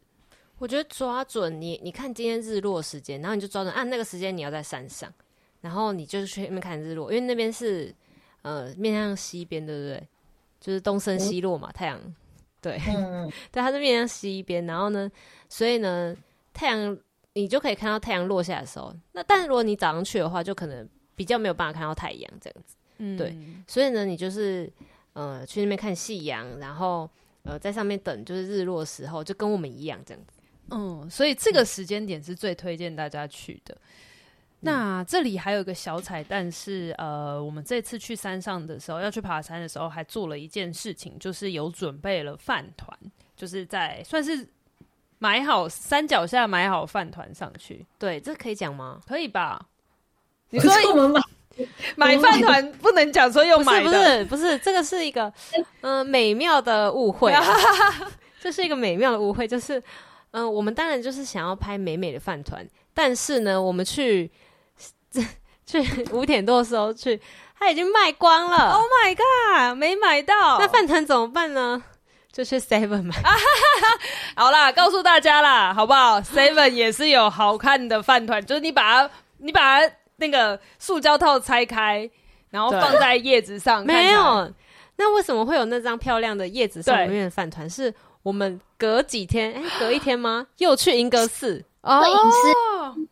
[0.58, 5.12] 我觉得抓准你，你看今天日落时间，然后你就抓准按、啊、那个时间你要在山上，
[5.60, 7.94] 然后你就是去那边看日落，因为那边是
[8.42, 10.08] 呃面向西边，对不对？
[10.58, 12.00] 就是东升西落嘛，太阳
[12.62, 15.08] 对， 嗯、对，它是面向西边，然后呢，
[15.48, 16.16] 所以呢，
[16.54, 16.98] 太阳
[17.34, 18.92] 你就可以看到太阳落下的时候。
[19.12, 23.36] 那但是如果你早上去的话，就可能比较没有办法看到太阳这样子，嗯，对，
[23.68, 24.72] 所以呢，你就是
[25.12, 27.08] 呃去那边看夕阳，然后
[27.42, 30.35] 呃在上面等就是日落的时候，就跟我们一样这样子。
[30.70, 33.74] 嗯，所以这个时间点是最推荐大家去的。
[33.74, 33.78] 嗯、
[34.62, 42.98] 那这里还有一个小彩蛋是，呃，我们这次去山上的时候，要去爬山的时候，还做了一件事情，就是有准备了饭团，
[43.36, 44.48] 就是在算是
[45.18, 47.86] 买好山脚下买好饭团上去。
[47.98, 49.00] 对，这可以讲吗？
[49.06, 49.66] 可以吧？
[50.50, 51.22] 你说我们买
[51.96, 55.32] 买饭团不能讲说用买的，不是不是，不是，这个是一个
[55.82, 57.32] 嗯、呃、美妙的误会，
[58.40, 59.80] 这是一个美妙的误会，就是。
[60.36, 64.30] 嗯、呃，我们当然就是想要拍美美的饭团，但是呢，我们去
[65.64, 65.80] 去
[66.12, 67.18] 五点多的时候去，
[67.58, 68.72] 它已经卖光了。
[68.72, 70.58] Oh my god，没买到。
[70.58, 71.82] 那饭团怎么办呢？
[72.30, 73.14] 就去 Seven 买。
[74.36, 82.10] 好啦，告诉大家啦，好不好？Seven 也是有好看的饭团，就是你把它，你把它那个塑胶套拆开，
[82.50, 83.82] 然后放在叶子上。
[83.86, 84.52] 没有。
[84.98, 87.68] 那为什么会有那张漂亮的叶子上面的饭团？
[87.70, 87.94] 是。
[88.26, 90.48] 我们隔几天，哎、欸，隔一天吗？
[90.58, 93.08] 又去银阁寺哦，摄影师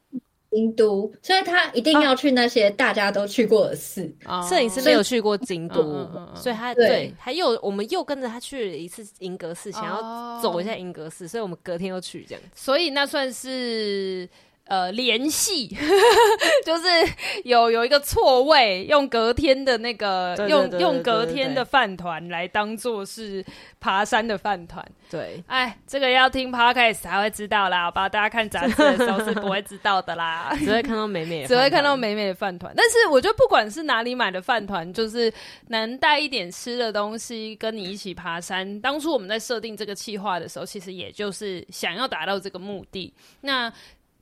[0.51, 4.13] 京都，所以他一定要去那些大家都去过的寺。
[4.49, 12.43] 摄影师没有去过京都，所以他对，他又我们又跟着他去了一次银阁寺，想要走一下银阁寺，所以我们隔天又去这样。
[12.53, 14.29] 所以那算是。
[14.67, 15.69] 呃，联系
[16.65, 16.89] 就是
[17.45, 23.45] 有有一个错位，用隔天的那个用用隔天的饭团来当做是
[23.79, 24.83] 爬山的饭团。
[25.11, 28.09] 对，哎，这个要听 podcast 才会知道啦，好吧？
[28.09, 32.73] 大家看杂志的时候是不会知道的啦， 只会看到美美， 只会看到美美的饭团。
[32.75, 35.33] 但是我觉得不管是哪里买的饭团，就是
[35.69, 38.81] 能带一点吃的东西跟你一起爬山。
[38.81, 43.13] 当初我们在设定这个计划的时候，其实也就是想要达到这个目的。
[43.43, 43.71] 那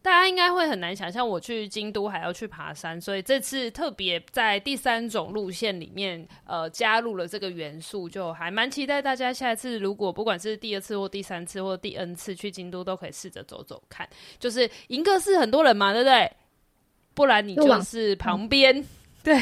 [0.02, 14.08] 大家应该会很难想象，我去京都还要去爬山，所以这次特别在第三种路线里面，呃，加入了这个元素，就还蛮期待大家下一次，如果不管是第二次或第三次或第 N 次去京都，都可以试着走走看。
[14.40, 16.32] 就是银阁寺很多人嘛，对不对？
[17.14, 18.84] 不然你就是旁边。
[19.22, 19.36] 对，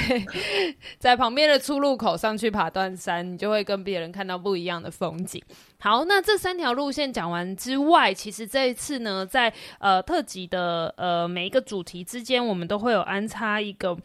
[0.99, 5.43] 在旁边的出入口上去爬断山，你就会跟别人看到不一样的风景。
[5.79, 13.97] 好，那这三条路线讲完之外，其实这一次呢，在呃特辑的呃每一个主题之间，我们都会有安插一个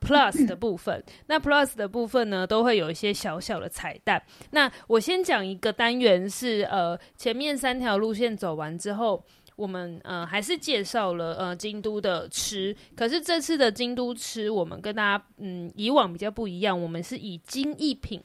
[0.00, 1.02] Plus 的部分。
[1.26, 4.22] 那 Plus 的部分呢，都会有一些小小的彩蛋。
[4.52, 9.24] 那我先讲一个单元是呃前面三条路线走完之后。
[9.56, 18.22] 我们呃还是介绍了呃京都的吃，可是这次的京都吃，我们跟大家嗯以往比较不一样，我们是以精一品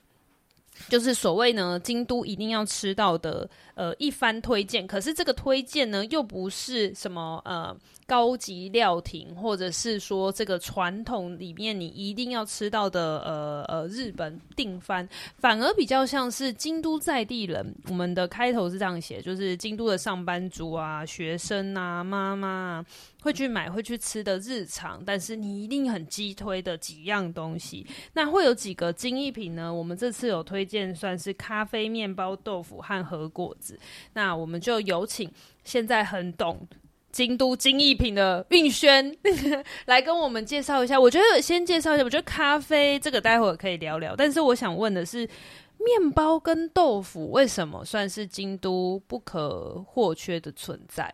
[0.88, 4.86] 就是所谓呢，京都一定要吃到的，呃，一番推荐。
[4.86, 7.74] 可是这个推荐呢，又不是什么呃
[8.06, 17.74] 高级料亭，或者是说这个传统里面你一定要吃到的，呃呃日本定番，反而比较像是京都在地人。
[17.88, 22.86] 我们的开头是这样写，就是京都的上班族啊、学生啊、妈妈啊。
[23.22, 27.86] 会去买、会去吃的日常，但是你一定很激推的几样东西。
[28.14, 29.74] 那会有几个精益品呢？
[29.74, 33.69] 我们这次有推荐，算是咖啡、面包、豆腐和和果子。
[34.14, 35.30] 那我们就有请
[35.64, 36.68] 现在很懂
[37.12, 39.16] 京都精益品的运轩
[39.86, 41.00] 来跟我们介绍一下。
[41.00, 44.16] 我觉得先介绍一下，我觉得咖啡这个待会儿可以聊聊。
[44.16, 45.28] 但是我想问的是，
[45.78, 51.14] 面包跟豆腐为什么算是京都不可或缺的存在？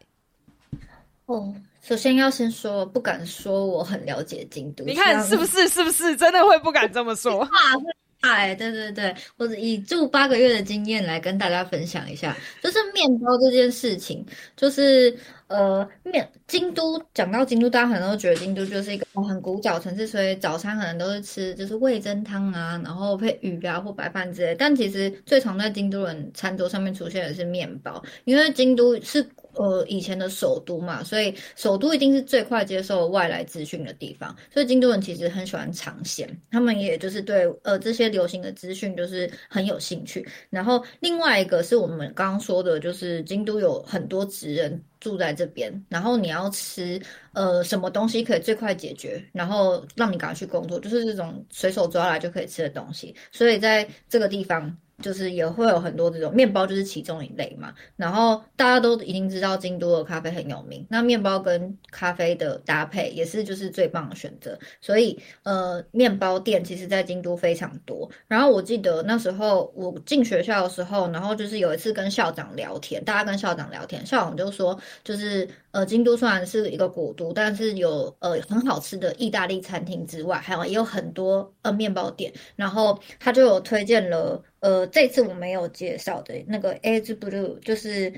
[1.28, 4.84] 哦，首先要先说，不敢说我很了解京都。
[4.84, 5.68] 你看是不是？
[5.70, 7.48] 是不是真的会不敢这么说？
[8.34, 15.16] 哎，对对对，我以住八个月的经验来跟大家分享一下，就是面包这件事情，就是
[15.48, 24.56] 呃，面京都讲到京都，大家可能都觉得京都就是一个很古早城市，所以早餐可能都是吃就是味噌汤啊，然后配鱼啊或白饭之类。
[24.56, 29.26] 但其实最常在京都人餐桌上面出现的是面包，因为京都是。
[29.58, 40.28] 呃，以前的首都嘛，所以首都一定是最快接受外来资讯的地方，所以京都人其实很喜欢尝鲜，他们也就是对呃这些流行的资讯就是很有兴趣。
[40.50, 47.00] 然后另外一个是我们刚刚说的，就是京都有很多职人住在这边，然后你要吃
[47.34, 54.76] 呃什么东西可以最快解决，然后让你赶快去工作，就是这种随手抓来就可以吃的东西，所以在这个地方。
[55.02, 57.74] 就是也会有很多这种面包，就是其中一类嘛。
[57.96, 64.58] 然后大家都已经知道京都的咖啡很有名，那面包跟咖啡的搭配也是就是最棒的选择。
[64.82, 68.10] 所以呃，面包店其实在京都非常多。
[68.28, 75.48] 然后我记得那时候我进学校的时候，然后就是有一次跟校长聊天，大家跟校长聊天，校长就说就是。
[75.76, 82.32] 呃，京都虽然是一个古都，但是有呃很好吃的意大利餐厅之外，还有也有很多呃面包店。
[82.56, 88.14] 然后他就有推荐了呃这次我没有介绍的那个 Edge Blue，就是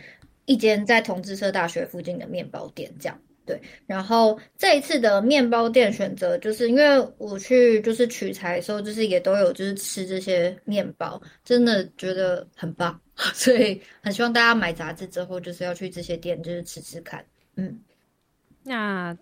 [0.45, 3.59] 一间在同志社大学附近的面包店，这样对。
[3.87, 13.01] 然后这一次的面包店选择，就是因为我去就是取材的时候，就是也都有就是吃这些面包，真的觉得很棒，
[13.33, 17.25] 所以很希望大家买杂志之后就是要去这些店就是吃吃看。
[17.57, 17.79] 嗯，
[18.63, 19.15] 那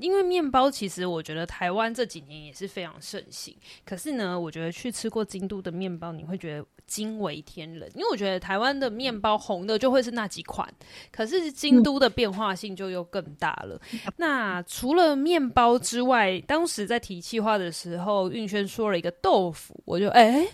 [0.00, 3.56] 因为面包其实我觉得台湾这几年也是非常盛行。
[3.84, 7.90] 可是呢，我觉得去吃过京都的面包，你会觉得惊为天人。
[7.96, 10.72] 因为我觉得台湾的面包红的就会是那几款，
[11.10, 13.80] 可是京都的变化性就又更大了。
[13.92, 20.44] 嗯、那除了面包之外，当时在提气话的时候，运轩说了一个豆腐，我就哎。
[20.44, 20.48] 欸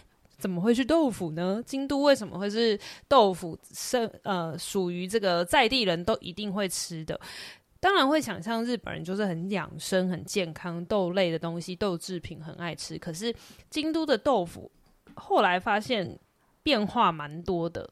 [0.45, 1.63] 怎么会是豆腐呢？
[1.65, 2.79] 京都为什么会是
[3.09, 3.59] 豆腐？
[3.73, 7.19] 生呃，属于这个在地人都一定会吃的。
[7.81, 12.99] 当然会想象日本人就是很养生、很健康，豆类的东西、豆制品很爱吃。
[12.99, 13.35] 可是
[13.71, 14.71] 京都的豆腐
[15.15, 16.21] 后来发现
[16.63, 17.89] 变化蛮多的。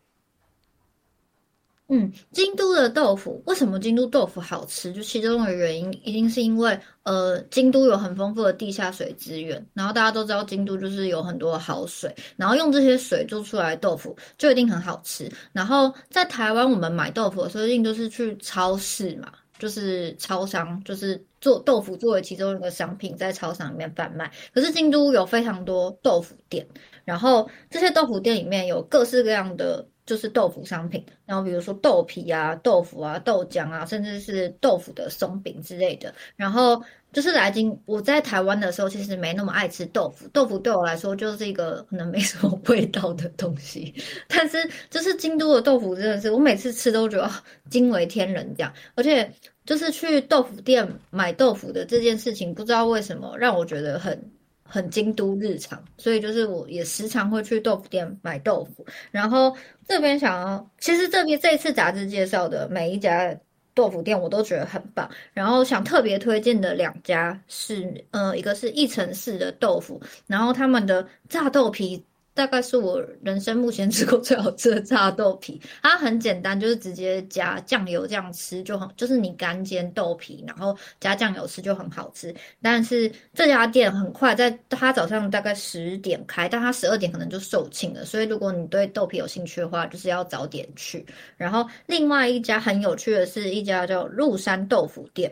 [1.95, 4.91] 嗯，京都的豆腐为什么京都豆腐好吃？
[4.95, 15.31] 就其中的原因，一定是因为呃，京都有很丰富的地下水资源，然后大家都知道京都就是有很多好水，然后用这些水做出来的豆腐就一定很好吃。
[15.53, 24.33] 然后在台湾，我们买豆腐的时候，一定都是去超市嘛，就是超商，就是做豆腐作为其中一个商品，在超商里面贩卖。
[24.55, 26.67] 可是京都有非常多豆腐店，
[27.05, 29.87] 然后这些豆腐店里面有各式各样的。
[30.13, 36.15] 就是豆腐商品，然后比如说豆皮啊、豆腐啊、豆浆啊，甚至是豆腐的松饼之类的。
[36.37, 36.83] 然后
[37.15, 40.29] 就是来京，我在台湾的时候，其实没那么爱吃豆腐。
[40.29, 43.95] 豆腐对我来说就是一个可能没什么味道的东西。
[44.29, 47.31] 但是就是京都的豆腐真的是，我每次吃都觉得
[47.71, 48.71] 惊为天人这样。
[48.97, 49.33] 而且
[49.65, 54.31] 就是去豆腐店买豆腐的这件事情，不知道为什么让我觉得很。
[54.73, 58.87] 很京都日常，所以就是我也时常会去豆腐店买豆腐。
[59.11, 59.55] 然后
[59.87, 63.37] 这边想要，其实这边这次杂志介绍的每一家
[63.75, 65.07] 豆腐店，我都觉得很棒。
[65.35, 72.03] 然后想特别推荐的两家是，呃，一个是一城市的豆腐，然后他们的炸豆皮。
[72.35, 82.35] 大概是我人生目前吃过最好吃的炸豆皮，它很简单，就是直接加酱油这样吃就很，就是你干煎豆皮，然后加酱油吃就很好吃。
[82.61, 91.05] 但是这家店很快，在它早上大概十点开，但它十二点可能就售罄了，所以如果你对豆皮有兴趣的话，就是要早点去。
[91.37, 95.31] 然后另外一家很有趣的是一家叫鹿山豆腐店。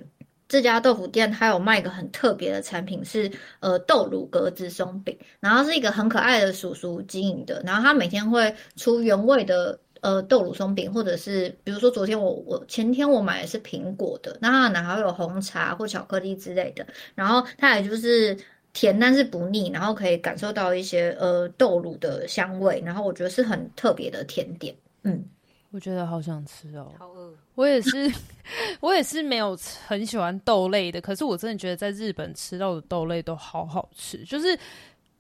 [0.50, 3.30] 这家豆腐店它有卖一个很特别的产品是，
[3.60, 16.84] 呃豆乳格子松饼，然后是一个很可爱的叔叔经营的，然后他每天会出原味的呃豆乳松饼，或者是比如说昨天我我前天我买的是苹果的，那它哪还有红茶或巧克力之类的，
[17.14, 18.36] 然后它也就是
[18.72, 24.74] 甜但是不腻，然后可以感受到一些呃豆乳的香味，然后我觉得是很特别的甜点，
[25.04, 25.24] 嗯。
[25.72, 27.32] 我觉得好想吃哦，好饿。
[27.54, 28.12] 我也是，
[28.80, 29.56] 我也是没有
[29.86, 34.58] 很喜欢豆类的，可是我真的觉得在日本吃到的豆类都好好吃，就是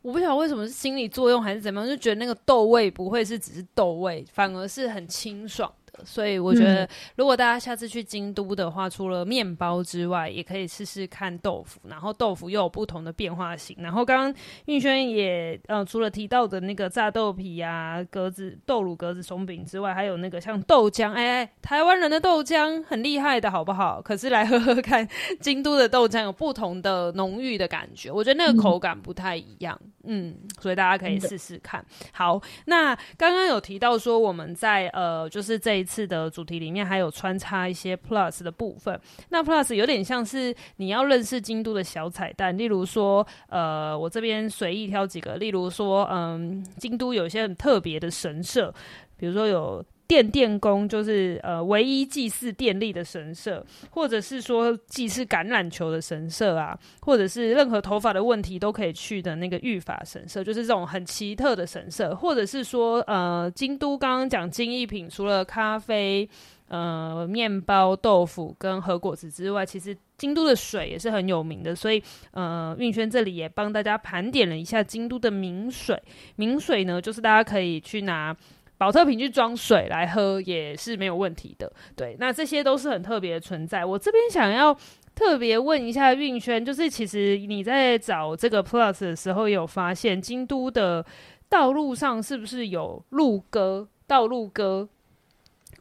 [0.02, 5.72] 我不晓得为什么是心理作用还是怎么样，就觉得那个豆味不会是只是豆味，反而是很清爽。
[6.04, 11.80] 所以我觉得，如果大家下次去京都的话，除了面包之外，也可以试试看豆腐。
[11.88, 13.76] 然后豆腐又有不同的变化型。
[13.80, 14.34] 然后刚刚
[14.66, 21.12] 运轩也呃，除了提到的那个炸豆皮啊、格子豆乳格子松饼之外，还有那个像豆浆。
[21.12, 24.00] 哎哎，台湾人的豆浆很厉害的，好不好？
[24.02, 25.06] 可是来喝喝看，
[25.38, 29.78] 京都的豆浆有不同的浓郁的感觉，我觉得那个口感不太一样。
[30.04, 31.84] 嗯，所以大家可以试试看。
[32.12, 39.00] 好，那刚刚有提到说我们在呃，就是这一次的主题里面还有穿插一些 Plus 的部分。
[39.30, 48.72] 那 Plus 有点像是你要认识京都的小彩蛋，例如说，呃，我这边随意挑几个，例如说，嗯，京都有一些很特别的神社，
[49.16, 49.84] 比如说有。
[50.10, 66.28] 电电宫就是呃唯一祭祀电力的神社，或者是说祭祀橄榄球的神社啊，或者是任何头发的问题都可以去的那个御法神社，就是这种很奇特的神社，或者是说呃京都刚刚讲精艺品，除了咖啡、
[66.66, 72.02] 呃面包、豆腐跟和果子之外，其实京都的水也是很有名的，所以
[72.32, 76.02] 呃运轩这里也帮大家盘点了一下京都的名水，
[76.34, 78.36] 名水呢就是大家可以去拿。
[78.80, 83.84] 宝特瓶去装水来喝也是没有问题的，对，那这些都是很特别的存在。
[83.84, 84.74] 我这边想要
[85.14, 91.04] 特别问一下运轩，就是其实你在找这个 Plus 的时候，有发现京都的
[91.46, 93.86] 道路上是不是有路歌？
[94.06, 94.88] 道路歌，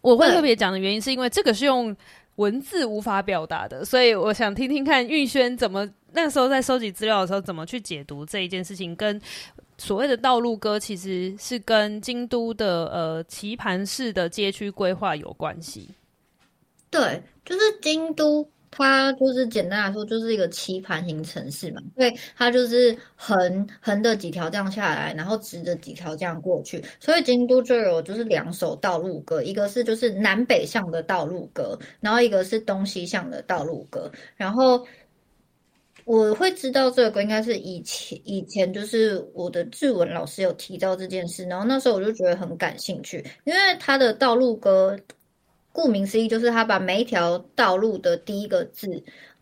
[0.02, 1.95] 我会特别讲的原因是因为这个是用
[2.36, 9.22] 文字无法表达的，所以我想听听看运轩怎么那时候在收集资料的时候怎么去解读这一件事情跟。
[9.80, 15.89] 所谓的道路歌其实是跟京都的呃棋盘式的街区规划有关系。
[16.91, 34.86] 对，就是京都，它就是简单来说就是一个棋盘型城市嘛，对，它就是横横的几条这样下来，然后直的几条这样过去，所以京都就有就是两首道路歌，一个是就是南北向的道路歌，然后一个是东西向的道路歌，然后。
[36.10, 44.97] 我会知道这个歌，应该是以前以前就是我的志文老师有提到这件事，然后那时候我就觉得很感兴趣，因为他的道路歌，
[45.72, 48.88] 顾名思义就是他把每一条道路的第一个字，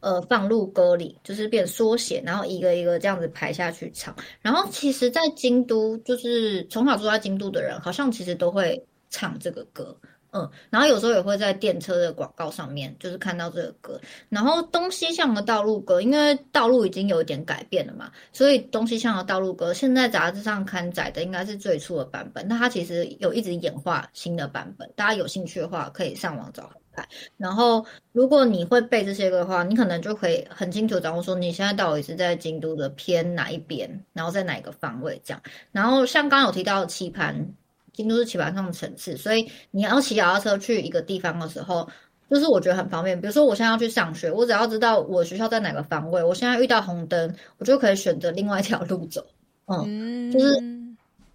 [0.01, 4.13] 呃，放入歌里，就是变缩写，然后一个一个这样子排下去唱。
[4.41, 9.97] 然后其实，在京都，就是从小住在京都的人，好像其实都会唱这个歌。
[10.37, 13.99] 嗯，然后有时候也会在电车的广告上面，就是看到这个歌。
[14.29, 22.47] 然后东西向的道路歌，因为道路已经有一点改变了嘛，所以东西向的道路歌现在杂志上刊载的应该是最初的版本。
[22.47, 27.07] 那它其实有一直演化新的版本，大家有兴趣的话可以上网找看。
[27.37, 35.41] 然后如果你会背这些歌的话，你可能就可以很清楚掌握说你现在到底是在京都的偏哪一边，然后在哪个方位这样。
[35.71, 37.53] 然后像刚刚有提到的棋盘。
[37.97, 41.89] 京都是棋盘上的城市，所以你要骑脚踏车去一个地方的时候，
[42.29, 43.19] 就是我觉得很方便。
[43.19, 49.25] 比如说，我现在要去上学，我只要知道我学校在哪个方位，我现在遇到红灯，我就可以选择另外一条路走。
[49.65, 50.53] 嗯，就是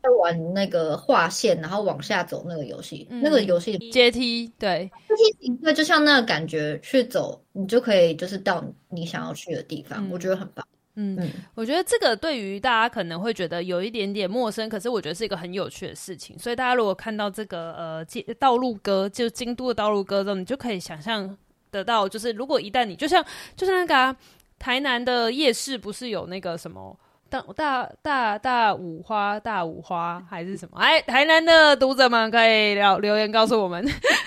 [0.03, 10.65] 在玩那个划线，然后往下走那个游戏，嗯、那个游戏阶梯，对，阶梯，对，就像那个感觉去走，你就可以就是到你想要去的地方，嗯、我觉得很棒。
[10.95, 11.19] 嗯，
[11.55, 16.39] 我觉得这个对于大家可能会觉得有一点点陌生，可是我觉得是一个很有趣的事情。
[16.39, 21.35] 所以大家如果看到这个呃街道路歌，就京都的道路歌中，你就可以想象
[21.71, 23.25] 得到，就是如果一旦你就像
[23.57, 24.15] 就像那个、啊、
[24.59, 26.95] 台南的夜市，不是有那个什么
[27.31, 30.79] 大大大大五花大五花还是什么？
[30.79, 33.83] 哎，台南的读者们可以留留言告诉我们，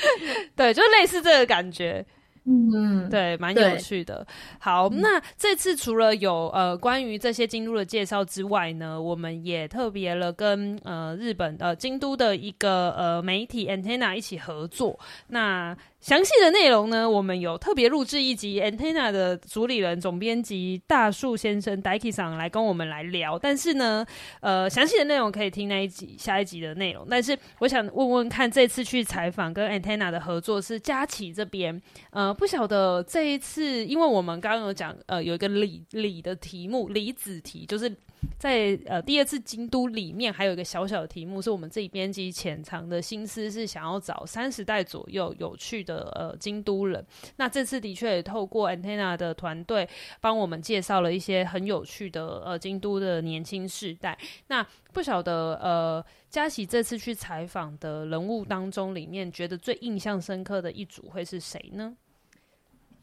[0.58, 2.04] 对，就类似这个感觉。
[2.48, 4.26] 嗯，对，蛮有趣的。
[4.60, 15.00] 好，那这次除了有呃关于这些京都的介绍之外呢，我们也特别了跟呃日本呃京都的一个呃媒体 Antenna 一起合作。
[15.30, 23.40] 那详细的内容呢，我们有特别录制一集，Antenna 的主理人、总编辑大树先生 Daiki 上来跟我们来聊。
[23.40, 24.06] 但是呢，
[24.42, 27.08] 呃，详细的内容可以听那一集、下一集的内容。
[27.10, 31.82] 但是我想问问看，这次去采访跟 Antenna 的合作是佳琪这边，
[32.12, 37.96] 呃，不晓得这一次，因为我们刚刚有讲，呃，有一个李李的题目，李子题，就是。
[38.40, 47.06] 在呃第二次京都里面，还有一个小小的题目，是我们自己编辑潜藏的心思，是想要找三十代左右有趣的呃京都人。
[47.38, 49.88] 那这次的确也透过 Antenna 的团队
[50.22, 54.18] 帮我们介绍了一些很有趣的呃京都的年轻世代。
[54.48, 61.96] 那不晓得呃佳琪这次去采访的人物当中，里面觉得最印象深刻的一组会是谁呢？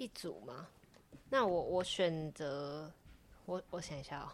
[0.03, 0.67] 一组吗？
[1.31, 2.91] 那我我选择
[3.47, 4.29] 我我想一下哦。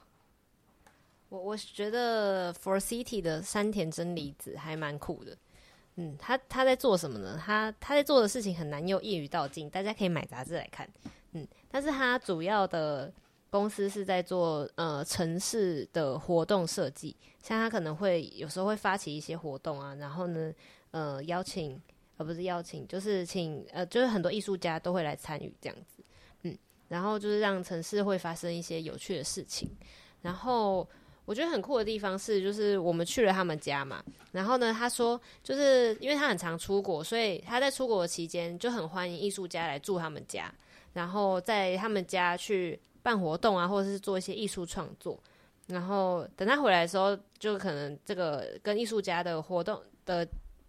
[1.29, 5.37] 我我觉得 For City 的山田真理子还蛮酷的，
[5.97, 7.39] 嗯，他他在做什么呢？
[7.45, 10.89] 他他在做的事情很难用一语道尽，大家可以买杂志来看，
[11.33, 13.13] 嗯，但是他主要的
[13.51, 20.51] 公司是在做呃城市的活动设计，像他可能会有时候会发起一些活动啊，然后呢，
[20.93, 21.79] 呃，邀请
[22.19, 26.05] 而不是邀请，就是请呃，就是很多艺术家都会来参与这样子，
[26.43, 26.55] 嗯，
[26.89, 29.71] 然后就是让城市会发生一些有趣的事情，
[30.21, 30.87] 然后。
[31.29, 34.03] 我觉得很酷的地方是，就是我们去了他们家嘛，
[34.33, 40.51] 然后呢，他说，就是因为他很常出国，所以他在出国的期间就很欢迎艺术家来住他们家，
[40.95, 45.23] 然后在他们家去办活动啊，或者是做一些艺术创作。
[45.67, 50.27] 然后等他回来的时候，就可能这个跟艺术家的活动的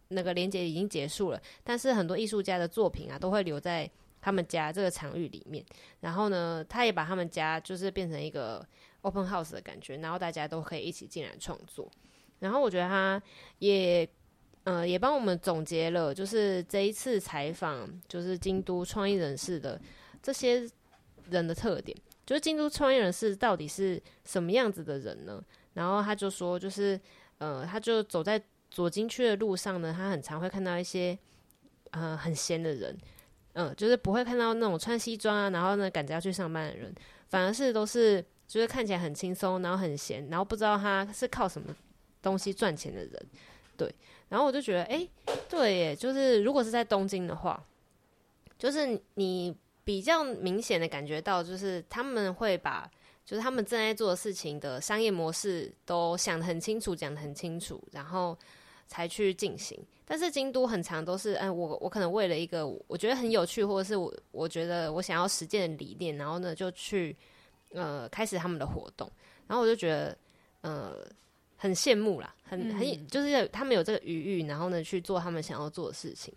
[0.09, 3.89] 那个连接已经结束了，但是很多艺术家的作品啊，都会留在
[4.21, 5.65] 他们家这个场域里面。
[6.01, 8.65] 然后呢，他也把他们家就是变成一个。
[9.01, 11.89] Open House 的感觉，然后大家都可以一起进来创作。
[12.39, 13.23] 然后我觉得他
[13.59, 14.05] 也，
[14.65, 19.79] 呃，也帮我们总结了，就是这一次采访，就是京都创意人士的
[20.21, 20.69] 这些
[21.29, 25.41] 人的特点，就是京都创意人士到底是什么样子的人呢？
[25.75, 26.99] 然后他就说，就是，
[27.37, 28.37] 呃，他就走在
[28.69, 31.17] 左京区的路上呢，他很常会看到一些，
[31.91, 32.97] 呃，很闲的人，
[33.53, 36.93] 嗯、就是不会看到那种穿西装啊，然后呢赶着要去上班的人，
[37.27, 38.25] 反而是都是。
[38.49, 41.71] 就是看起来很轻松，然后很闲，然后不知道他是靠什么
[42.19, 43.27] 东西赚钱的人，
[43.77, 43.93] 对。
[44.27, 45.07] 然后我就觉得，哎、
[45.47, 47.63] 对耶，就是如果是在东京的话，
[48.57, 52.89] 就是你比较明显的感觉到，就是他们会把，
[53.23, 58.35] 就是他们正在做的事情的商业模式都想得很清楚，讲得很清楚，然后
[58.89, 59.79] 才去进行。
[60.03, 67.15] 但是京都很长都是，哎，我我可能为了一个我觉得很有趣，或者是我我觉得我想要实践的理念，然后呢就去。
[67.71, 69.07] 呃，开始他们的活动，
[69.45, 70.17] 然后我就觉得，
[70.61, 71.05] 呃，
[71.55, 76.33] 很羡慕啦，很很就是他们有这个余裕，然后呢去做他们想要做的事情，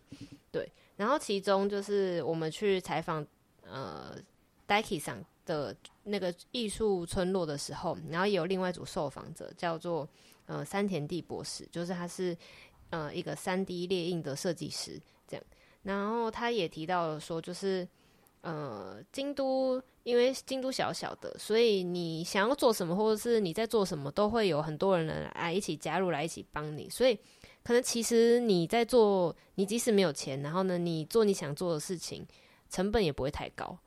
[0.50, 0.70] 对。
[0.94, 3.26] 然后其中就是我们去采访
[3.62, 4.14] 呃
[4.68, 10.07] Daiki 桑的那个艺术村落的时候，然后也有另外一组受访者叫做
[10.47, 12.36] 呃山田地博士，就是他是
[12.90, 15.45] 呃一个三 D 列印的设计师，这样。
[15.82, 17.86] 然后他也提到了说，就是。
[18.45, 26.90] 呃，京都因为京都小小的，所以你想要做什么，或者是你在做什么，都会有很多人来一起加入，来一起帮你。
[26.90, 27.16] 所以，
[27.62, 32.26] 可能其实你在做，你即使没有钱，然后呢，你做你想做的事情，
[32.68, 33.78] 成本也不会太高，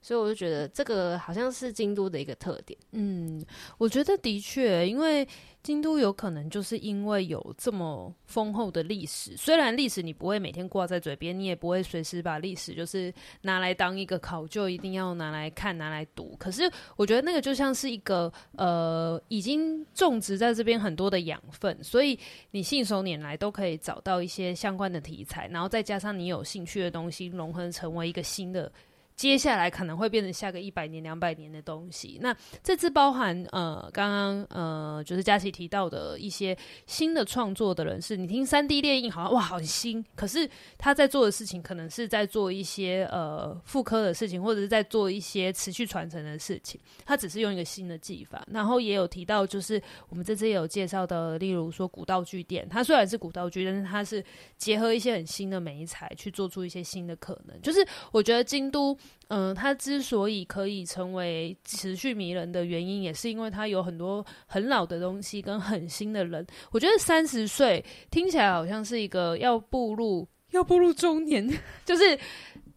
[0.00, 2.78] 所以我就觉得这个好像是京都的一个特点。
[2.92, 3.44] 嗯，
[3.78, 5.26] 我觉得的确，因为
[5.62, 16.34] 京都有可能就是因为有这么丰厚的历史，虽然历史你不会每天挂在嘴边，你也不会随时把历史就是拿来当一个考究，一定要拿来看、拿来读。
[16.38, 22.18] 可是我觉得那个就像是一个呃，已经种植在这边很多的养分，所以
[22.52, 28.70] 你信手拈来都可以找到一些相关的题材，然后再加上你有兴趣的东西，融合成为一个新的。
[29.18, 32.18] 接下来可能会变成下个一百年、两百年的东西。
[32.22, 36.56] 那这次包含呃，刚刚呃，就是佳琪提到的一些
[36.86, 40.48] 新的创作的人士，你听三 D 列印好像哇，好新，可是
[40.78, 46.80] 他在做的事情可能是在做一些呃复刻的事情，或者是在做一些持续传承的事情。
[47.04, 48.46] 他只是用一个新的技法。
[48.52, 54.24] 然后也有提到，就是我们这次也有介绍的，例如说古道具店，它虽然是古道具，但是它是
[54.56, 57.60] 结合一些很新的媒材去做出一些新的可能。
[57.60, 58.96] 就是我觉得京都。
[59.28, 66.46] 嗯，他之所以可以成为持续迷人的原因，也是因为他有很多很老的东西跟很新的人。
[66.70, 71.46] 我觉得三十岁听起来好像是一个要步入要步入中年，
[71.84, 72.18] 就是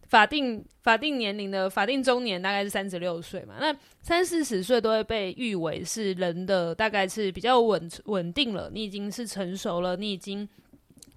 [0.08, 3.54] 法定法定年龄的法定中年大概是三十六岁嘛。
[3.58, 10.46] 那三四十岁都会被誉为是人的大概是比较稳稳定了，你已经是成熟了，你已经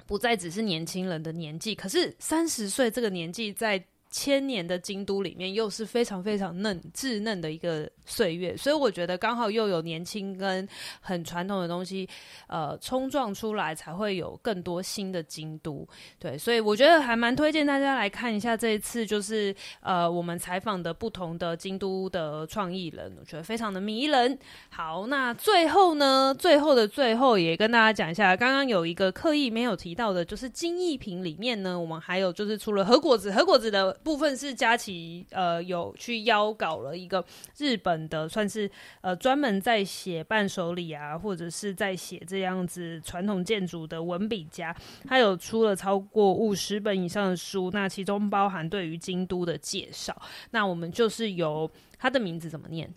[0.07, 1.75] 不再只是年轻人的年纪。
[1.75, 3.83] 可是三十岁这个年纪在
[4.15, 10.65] 千年的京都里面，又是非常非常嫩稚嫩的一个岁月，所以我觉得刚好又有年轻跟
[11.01, 12.07] 很传统的东西，
[12.47, 15.85] 呃，冲撞出来，才会有更多新的京都。
[16.17, 24.39] 对，所以我觉得还蛮推荐大家来看一下这一次，就是呃，我们采访的不同的京都的创意人，我觉得非常的迷人。
[24.69, 37.25] 好，那最后呢，最后的最后也跟大家讲一下，刚刚有一个刻意没有提到的，就是金艺品里面呢，我们还有就是除了和果子，和果子的部分是佳琪呃有去邀稿了一个
[37.57, 38.69] 日本的，算是
[39.01, 44.75] 呃专门在写伴手礼啊，或者是在写这样子传统建筑的文笔家，
[45.05, 50.15] 他有出了超过五十本以上的书，那其中包含对于京都的介绍。
[50.51, 52.93] 那我们就是由他的名字怎么念？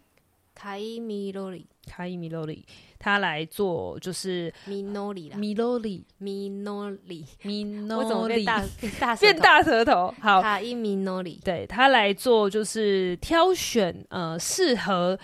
[0.61, 2.67] 卡伊米洛里，卡伊米洛里，
[2.99, 8.65] 他来做就是米诺里啦，米罗里，米诺里，米诺里，我怎么变大
[8.99, 10.13] 大变大舌头？
[10.21, 15.17] 好，卡伊米诺里，对，他来做就是挑选呃适合。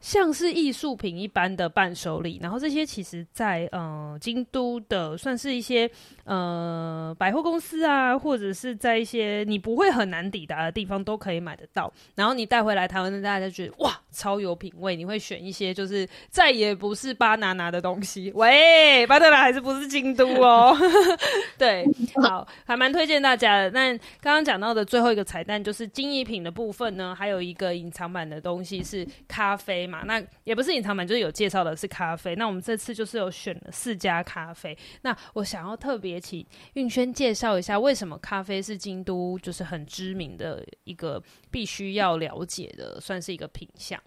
[0.00, 5.90] 像是艺术品一般的伴手礼，然后这些其实在呃京都的算是一些
[6.24, 11.92] 呃百货公司啊，或者是在一些你不会很难抵达的地方都可以买得到。
[12.14, 18.30] 然后你带回来台湾，大家就觉得哇超有品味，你会选一些就是再也不是巴拿拿的东西。
[18.34, 20.76] 喂，巴拿拿还是不是京都哦？
[21.58, 21.84] 对，
[22.22, 23.70] 好，还蛮推荐大家的。
[23.70, 23.90] 那
[24.20, 30.02] 刚刚讲到的最后一个彩蛋就是金艺品的部分呢，还有一个隐藏版的东西是咖啡嘛。
[30.04, 32.34] 那也不是隐藏版，就是有介绍的是咖啡。
[32.36, 34.76] 那我们这次就是有选了四家咖啡。
[35.02, 44.00] 那我想要特别请运轩介绍一下，为什么咖啡是京都就是很知名的一个必须要了解的，算是一个品相。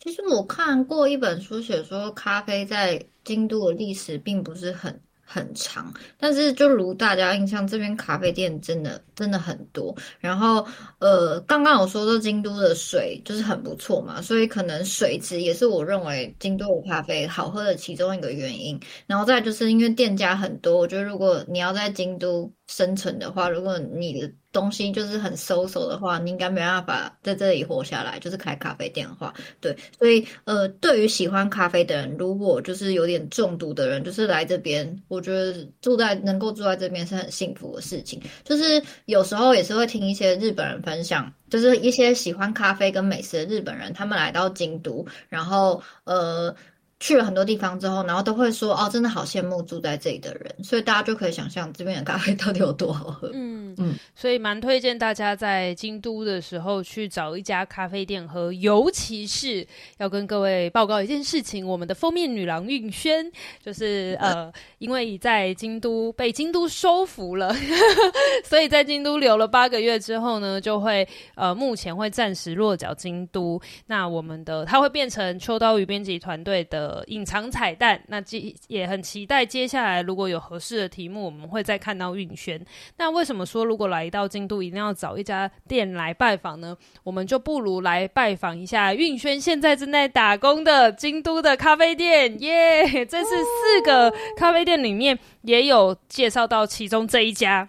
[0.00, 5.00] 其实我看过一本书，写说咖啡在京都的历史并不是很。
[5.30, 9.94] 很长，但是就如大家印象，这边咖啡店真的真的很多。
[10.18, 10.66] 然后，
[11.00, 18.80] 呃，刚刚我说到京都的水就是很不错嘛，所以可能水质也是我认为京都的咖啡好喝的其中一个原因。
[19.06, 28.18] 然后再就是因为店家很多，我觉得如果你要在京都生存的话，如果你的东西就是很 so-so 的话，你应该没办法在这里活下来。
[28.18, 38.20] 就是开咖啡店的话，对，所以呃，对于喜欢咖啡的人，如果就是有点中毒的人，就是来这边，我觉得住在能够住在这边是很幸福的事情。
[38.44, 46.54] 就是有时候也是会听一些日本人分享，就是一些喜欢咖啡跟美食的日本人，他们来到京都，然后呃。
[47.00, 53.30] 去了很多地方之后，然后都会说哦，真的好羡慕住在这里的人，所以大家就可以想象这边的咖啡到底有多好喝。
[53.32, 59.64] 嗯嗯，所以蛮推荐大家在京都的时候去找一家咖啡店喝，尤其是
[59.98, 63.30] 要跟各位报告一件事情，我们的封面女郎运轩
[63.64, 67.54] 就是呃，因为在京都被京都收服了，
[68.44, 73.60] 所以在京都留了八个月之后呢，就会呃，目前会暂时落脚京都。
[73.86, 76.87] 那我们的它会变成秋刀鱼编辑团队的。
[76.88, 82.58] 呃，隐藏彩蛋，那接也很期待接下来如果有合适的题目，我们会再看到运轩。
[82.96, 86.74] 那为什么说如果来到京都一定要找一家店来拜访呢？
[87.04, 97.68] 我们就不如来拜访一下运轩现在正在打工的京都的咖啡店，耶、这是四个咖啡店里面也有介绍到其中这一家，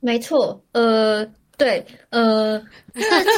[0.00, 1.30] 没错，呃。
[1.56, 2.58] 对，呃，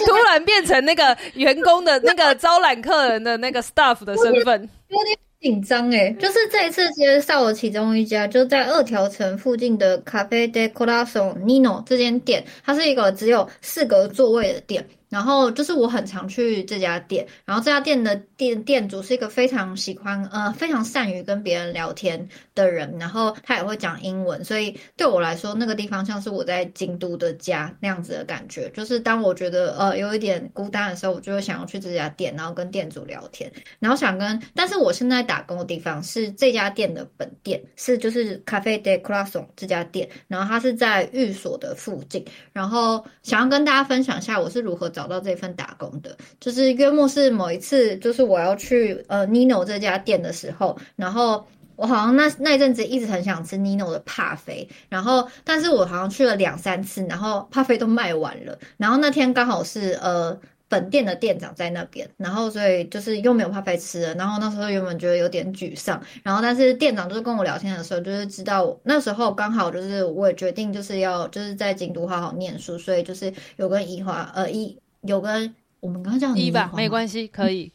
[0.07, 6.17] 突然变成那个员工的那个招揽客人的那个 staff 的身份，有点紧张诶。
[6.19, 14.87] 就是这一次介绍了其中一家，就在二条城附近的 Cafe de Corazon Nino 这间店，它是一个只有四个座位的店。
[15.09, 28.69] 然后就是我很常去这家店，然后这家店的店店主是一个非常喜欢呃非常善于跟别人聊天的人，然后他也会讲英文，所以对我来说那个地方像是我在京都的家那样子的感觉。
[28.71, 34.43] 就是当我觉得呃有一点孤单的时候，我就会想要去这家店，然后跟店主聊天，然后想跟。
[34.57, 44.91] 但是我现在打工的地方是这家店的本店，是就是 Cafe de Corazon 这家店，然后它是在寓所的附近，然后想要跟大家分享一下我是如何。
[44.97, 74.77] 找到这份打工的，就是约莫是某一次，就是我要去呃 Nino 这家店的时候，然后我好像那那一阵子一直很想吃 Nino 的帕菲，然后但是我好像去了两三次，然后帕菲都卖完了，然后那天刚好是呃本店的店长在那边，然后所以就是又没有帕菲吃了，然后那时候原本觉得有点沮丧，然后但是店长就是跟我聊天的时候，就是知道那时候刚好就是我也决定就是要就是在京都好好念书，所以就是有跟怡华呃一。
[75.03, 77.73] 有跟我们刚刚叫你一吧，没关系，可以。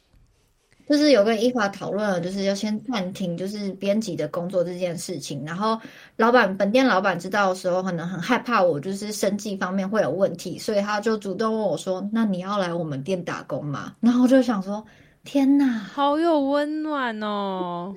[0.90, 5.42] 就是有跟伊法讨论了，就是要先暂停，就是编辑的工作这件事情。
[5.46, 5.80] 然后
[6.18, 14.86] 老板本店老板知道的时候，可能很害怕我就是生计方面会有问题，所以他就主动问我说：“那你要来我们店打工吗？”然后我就想说
[15.24, 17.96] ：“天哪，好有温暖哦！”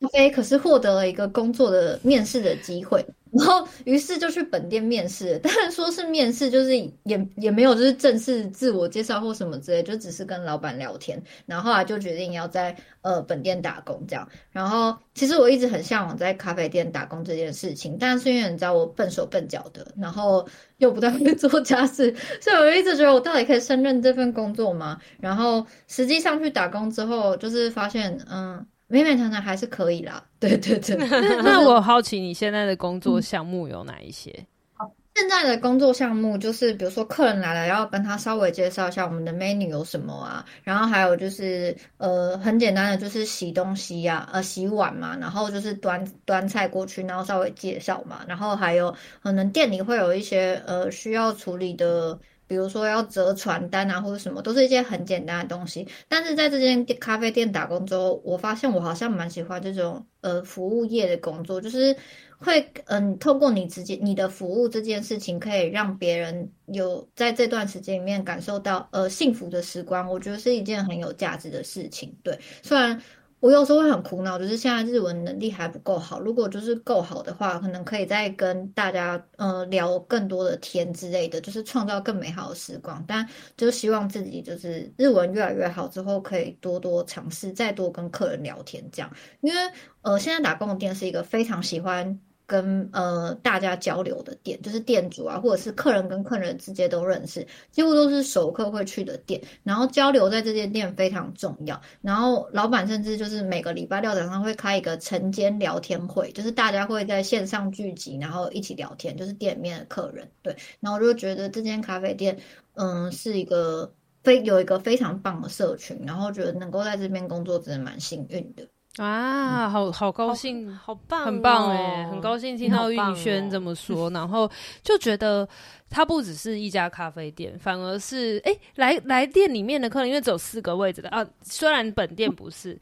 [0.00, 3.04] 咖啡可是获得了一个工作的面试的机会。
[3.32, 5.38] 然后，于是就去本店面试。
[5.38, 11.22] 当然说是面试，就是也也没有就是正式自我介绍或什么之类，就只是跟老板聊天。
[11.46, 14.28] 然后后来就决定要在呃本店打工这样。
[14.50, 20.46] 然后其实我一直很向往在咖啡店打工这件事情，但是因为你知道我笨手笨脚的，然后
[20.78, 25.00] 又不太会 做家事，所以我一直觉得我到底可以胜任这份工作吗？
[25.20, 28.66] 然后实际上去打工之后，就是发现嗯。
[28.90, 30.96] 勉勉强强还是可以啦，对 对对。
[31.44, 34.34] 那我好奇你现在的工作项目有哪一些？
[34.74, 52.18] 好，现在的工作项目就是，比如说客人来了，要跟他稍微介绍一下我们的 menu 有什么啊，然后还有就是，呃，很简单的就是洗东西呀、啊，呃，洗碗嘛，然后就是端端菜过去，然后稍微介绍嘛，然后还有可能店里会有一些呃需要处理的。
[52.50, 55.86] 比如说要折传单啊，或者什么，都是一些很简单的东西。
[56.08, 61.96] 但是在这间咖啡店打工之后，我发现我好像蛮喜欢这种呃服务业的工作，就是
[62.38, 70.10] 会嗯、呃，透过你直接你的服务这件事情，可以让别人有在这段时间里面感受到呃幸福的时光。
[70.10, 72.12] 我觉得是一件很有价值的事情。
[72.24, 73.00] 对，虽然。
[73.40, 76.20] 我有时候会很苦恼，就是现在日文能力还不够好。
[76.20, 83.02] 如果就是够好的话，可能可以再跟大家呃聊更多的天之类的，就是创造更美好的时光。
[83.08, 83.26] 但
[83.56, 89.10] 就希望自己就是日文越来越好之后，可以多多尝试，再多跟客人聊天这样。
[89.40, 89.60] 因为
[90.02, 92.20] 呃，现在打工的店是一个非常喜欢。
[92.50, 99.40] 跟呃大家交流的店，就是店主啊，或者是客人跟客人之间都认识，几乎都是熟客会去的店。
[99.62, 101.80] 然后交流在这间店非常重要。
[102.02, 110.28] 然后老板甚至就是每个礼拜六早上会开一个晨间聊天会，就是大家会在线上聚集，然后一起聊天，就是店里面的客人。
[110.42, 112.36] 对，然后我就觉得这间咖啡店，
[112.74, 113.94] 嗯，是一个
[114.24, 118.66] 非有一个非常棒的社群，然后觉得能够在这边工作真的蛮幸运的。
[118.96, 124.50] 啊，好好高兴，好，好棒，很棒哎，很高兴听到玉轩这么说， 哦、然后
[124.82, 125.48] 就觉得
[125.88, 132.76] 他不只是一家咖啡店，反而是哎、欸，来来店里面的客人，因为只有四个位置的啊，虽然本店不是，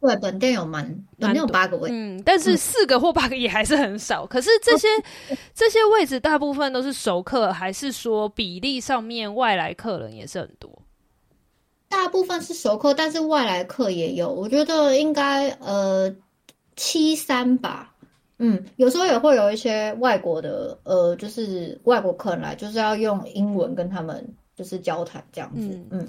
[0.00, 0.84] 对，本店有蛮，
[1.18, 4.26] 本店有八个位置，嗯，但是四个或八个也还是很少。
[4.26, 4.88] 可是这些
[5.54, 10.82] 这些位置大部分都是熟客，还是说比例上面外来客人也是很多？
[11.88, 14.30] 大部分是熟客，但是外来客也有。
[14.30, 16.14] 我觉得应该呃
[16.76, 17.94] 七三吧，
[18.38, 24.22] 嗯，有时候也会有一些外国的呃，就是外国客人来，就是要用英文跟他们
[24.54, 26.08] 就是交谈这样子，嗯，嗯。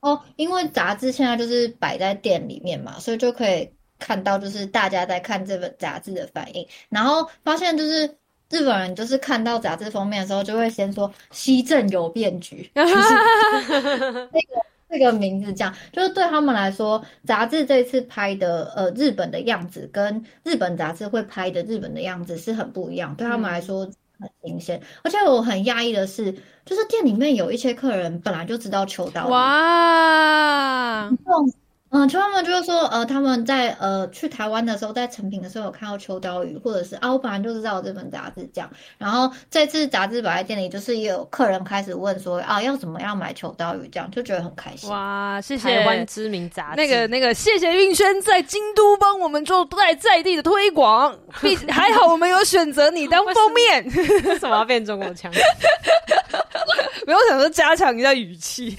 [0.00, 3.68] 哦，因为杂志现在就是摆在店里面嘛，所以就可以
[3.98, 8.06] 看到就是大家在看这本杂志的反应，然后发现就是
[8.48, 14.62] 日本人就是看到杂志封面的时候，就会先说西正有变局，就是那个。
[14.88, 23.84] 这个名字讲，就是对他们来说，杂志这次拍的呃日本的样子，跟日本杂志会拍的日本的样子是很不一样，对他们来说
[24.18, 24.78] 很新鲜。
[24.78, 26.32] 嗯、而且我很讶异的是，
[26.64, 29.30] 就是店里面有一些客人本来就知道秋刀鱼。
[29.32, 31.10] 哇！
[31.96, 38.70] 嗯，他们就是说，呃，他们在呃去台湾的时候，在成品的时候有看到秋刀鱼，或者是啊，我本来就知道这本杂志这样。
[38.98, 44.90] 然后这次杂志摆在店里，就是也有客人开始问说，啊，要怎么样买秋刀鱼，这样就觉得很开心。
[44.90, 53.82] 哇，谢谢台湾知名杂志，那个那个，谢谢运轩在京都帮我们做在在地的推广，并 还好我们有选择你当封面。
[54.28, 55.32] 为什么要变中国腔？
[57.06, 58.76] 没有想说加强一下语气，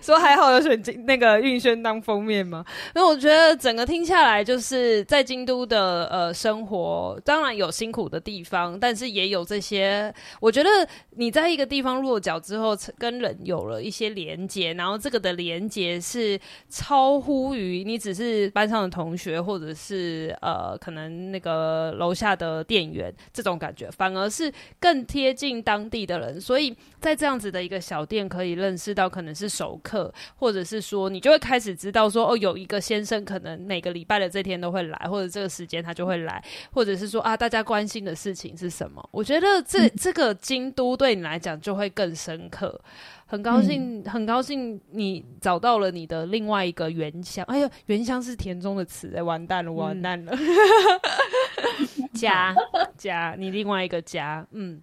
[0.00, 2.64] 说还好有选那个运轩当封面吗？
[2.94, 10.14] 那我觉得整个听下来，就是在京都的呃生活，当然有辛苦的地方，但是也有这些。
[10.40, 10.68] 我觉得
[11.16, 16.38] 你在一个地方落脚之后，跟人有了一些连接，然后这个的连接是
[16.68, 27.46] 超乎于你只是班上的同学，或者是呃可能那个楼下的店员这种感觉，反而是更贴近当地的人，所以在这样子。
[27.46, 39.06] 的一个小店可以认识到可能是熟客，或者是说你就会开始知道说哦，有一个先生可能每个礼拜的这天都会来，或者这个时间他就会来，或者是说啊，大家关心的事情是什么？
[39.10, 42.80] 我觉得这、嗯、这个京都对你来讲就会更深刻。
[43.28, 47.44] 很高兴，嗯、很高兴你找到了你的另外一个原乡。
[47.46, 52.54] 哎呦，原乡是田中的词，哎，完蛋了，完蛋了，嗯、家
[52.96, 54.80] 家，你另外一个家，嗯。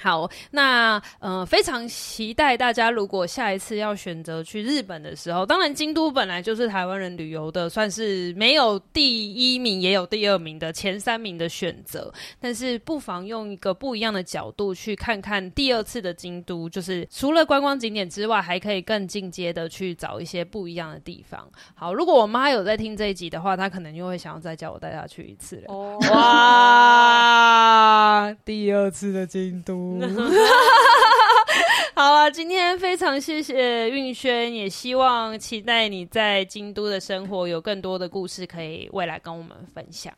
[0.00, 21.48] 好，那呃，非常期待大家如果下一次要选择去日本的时候，当然京都本来就是台湾人旅游的，算是没有第一名也有第二名的前三名的选择，但是不妨用一个不一样的角度去看看第二次的京都，就是除了观光景点之外，还可以更进阶的去找一些不一样的地方。
[21.74, 25.66] 好，如果我妈有在听这一集的话，她可能又会想要再叫我带她去一次了。
[25.68, 29.83] 哦，哇， 第二次的京都。
[31.94, 40.12] 好啊，今天非常谢谢运轩，也希望期待你在京都的生活有更多的故事可以未来跟我们分享。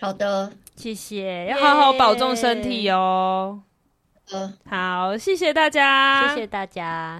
[0.00, 3.60] 好的，谢谢，要好好保重身体哦。
[4.32, 7.10] 嗯，好，谢谢大家，谢谢大家。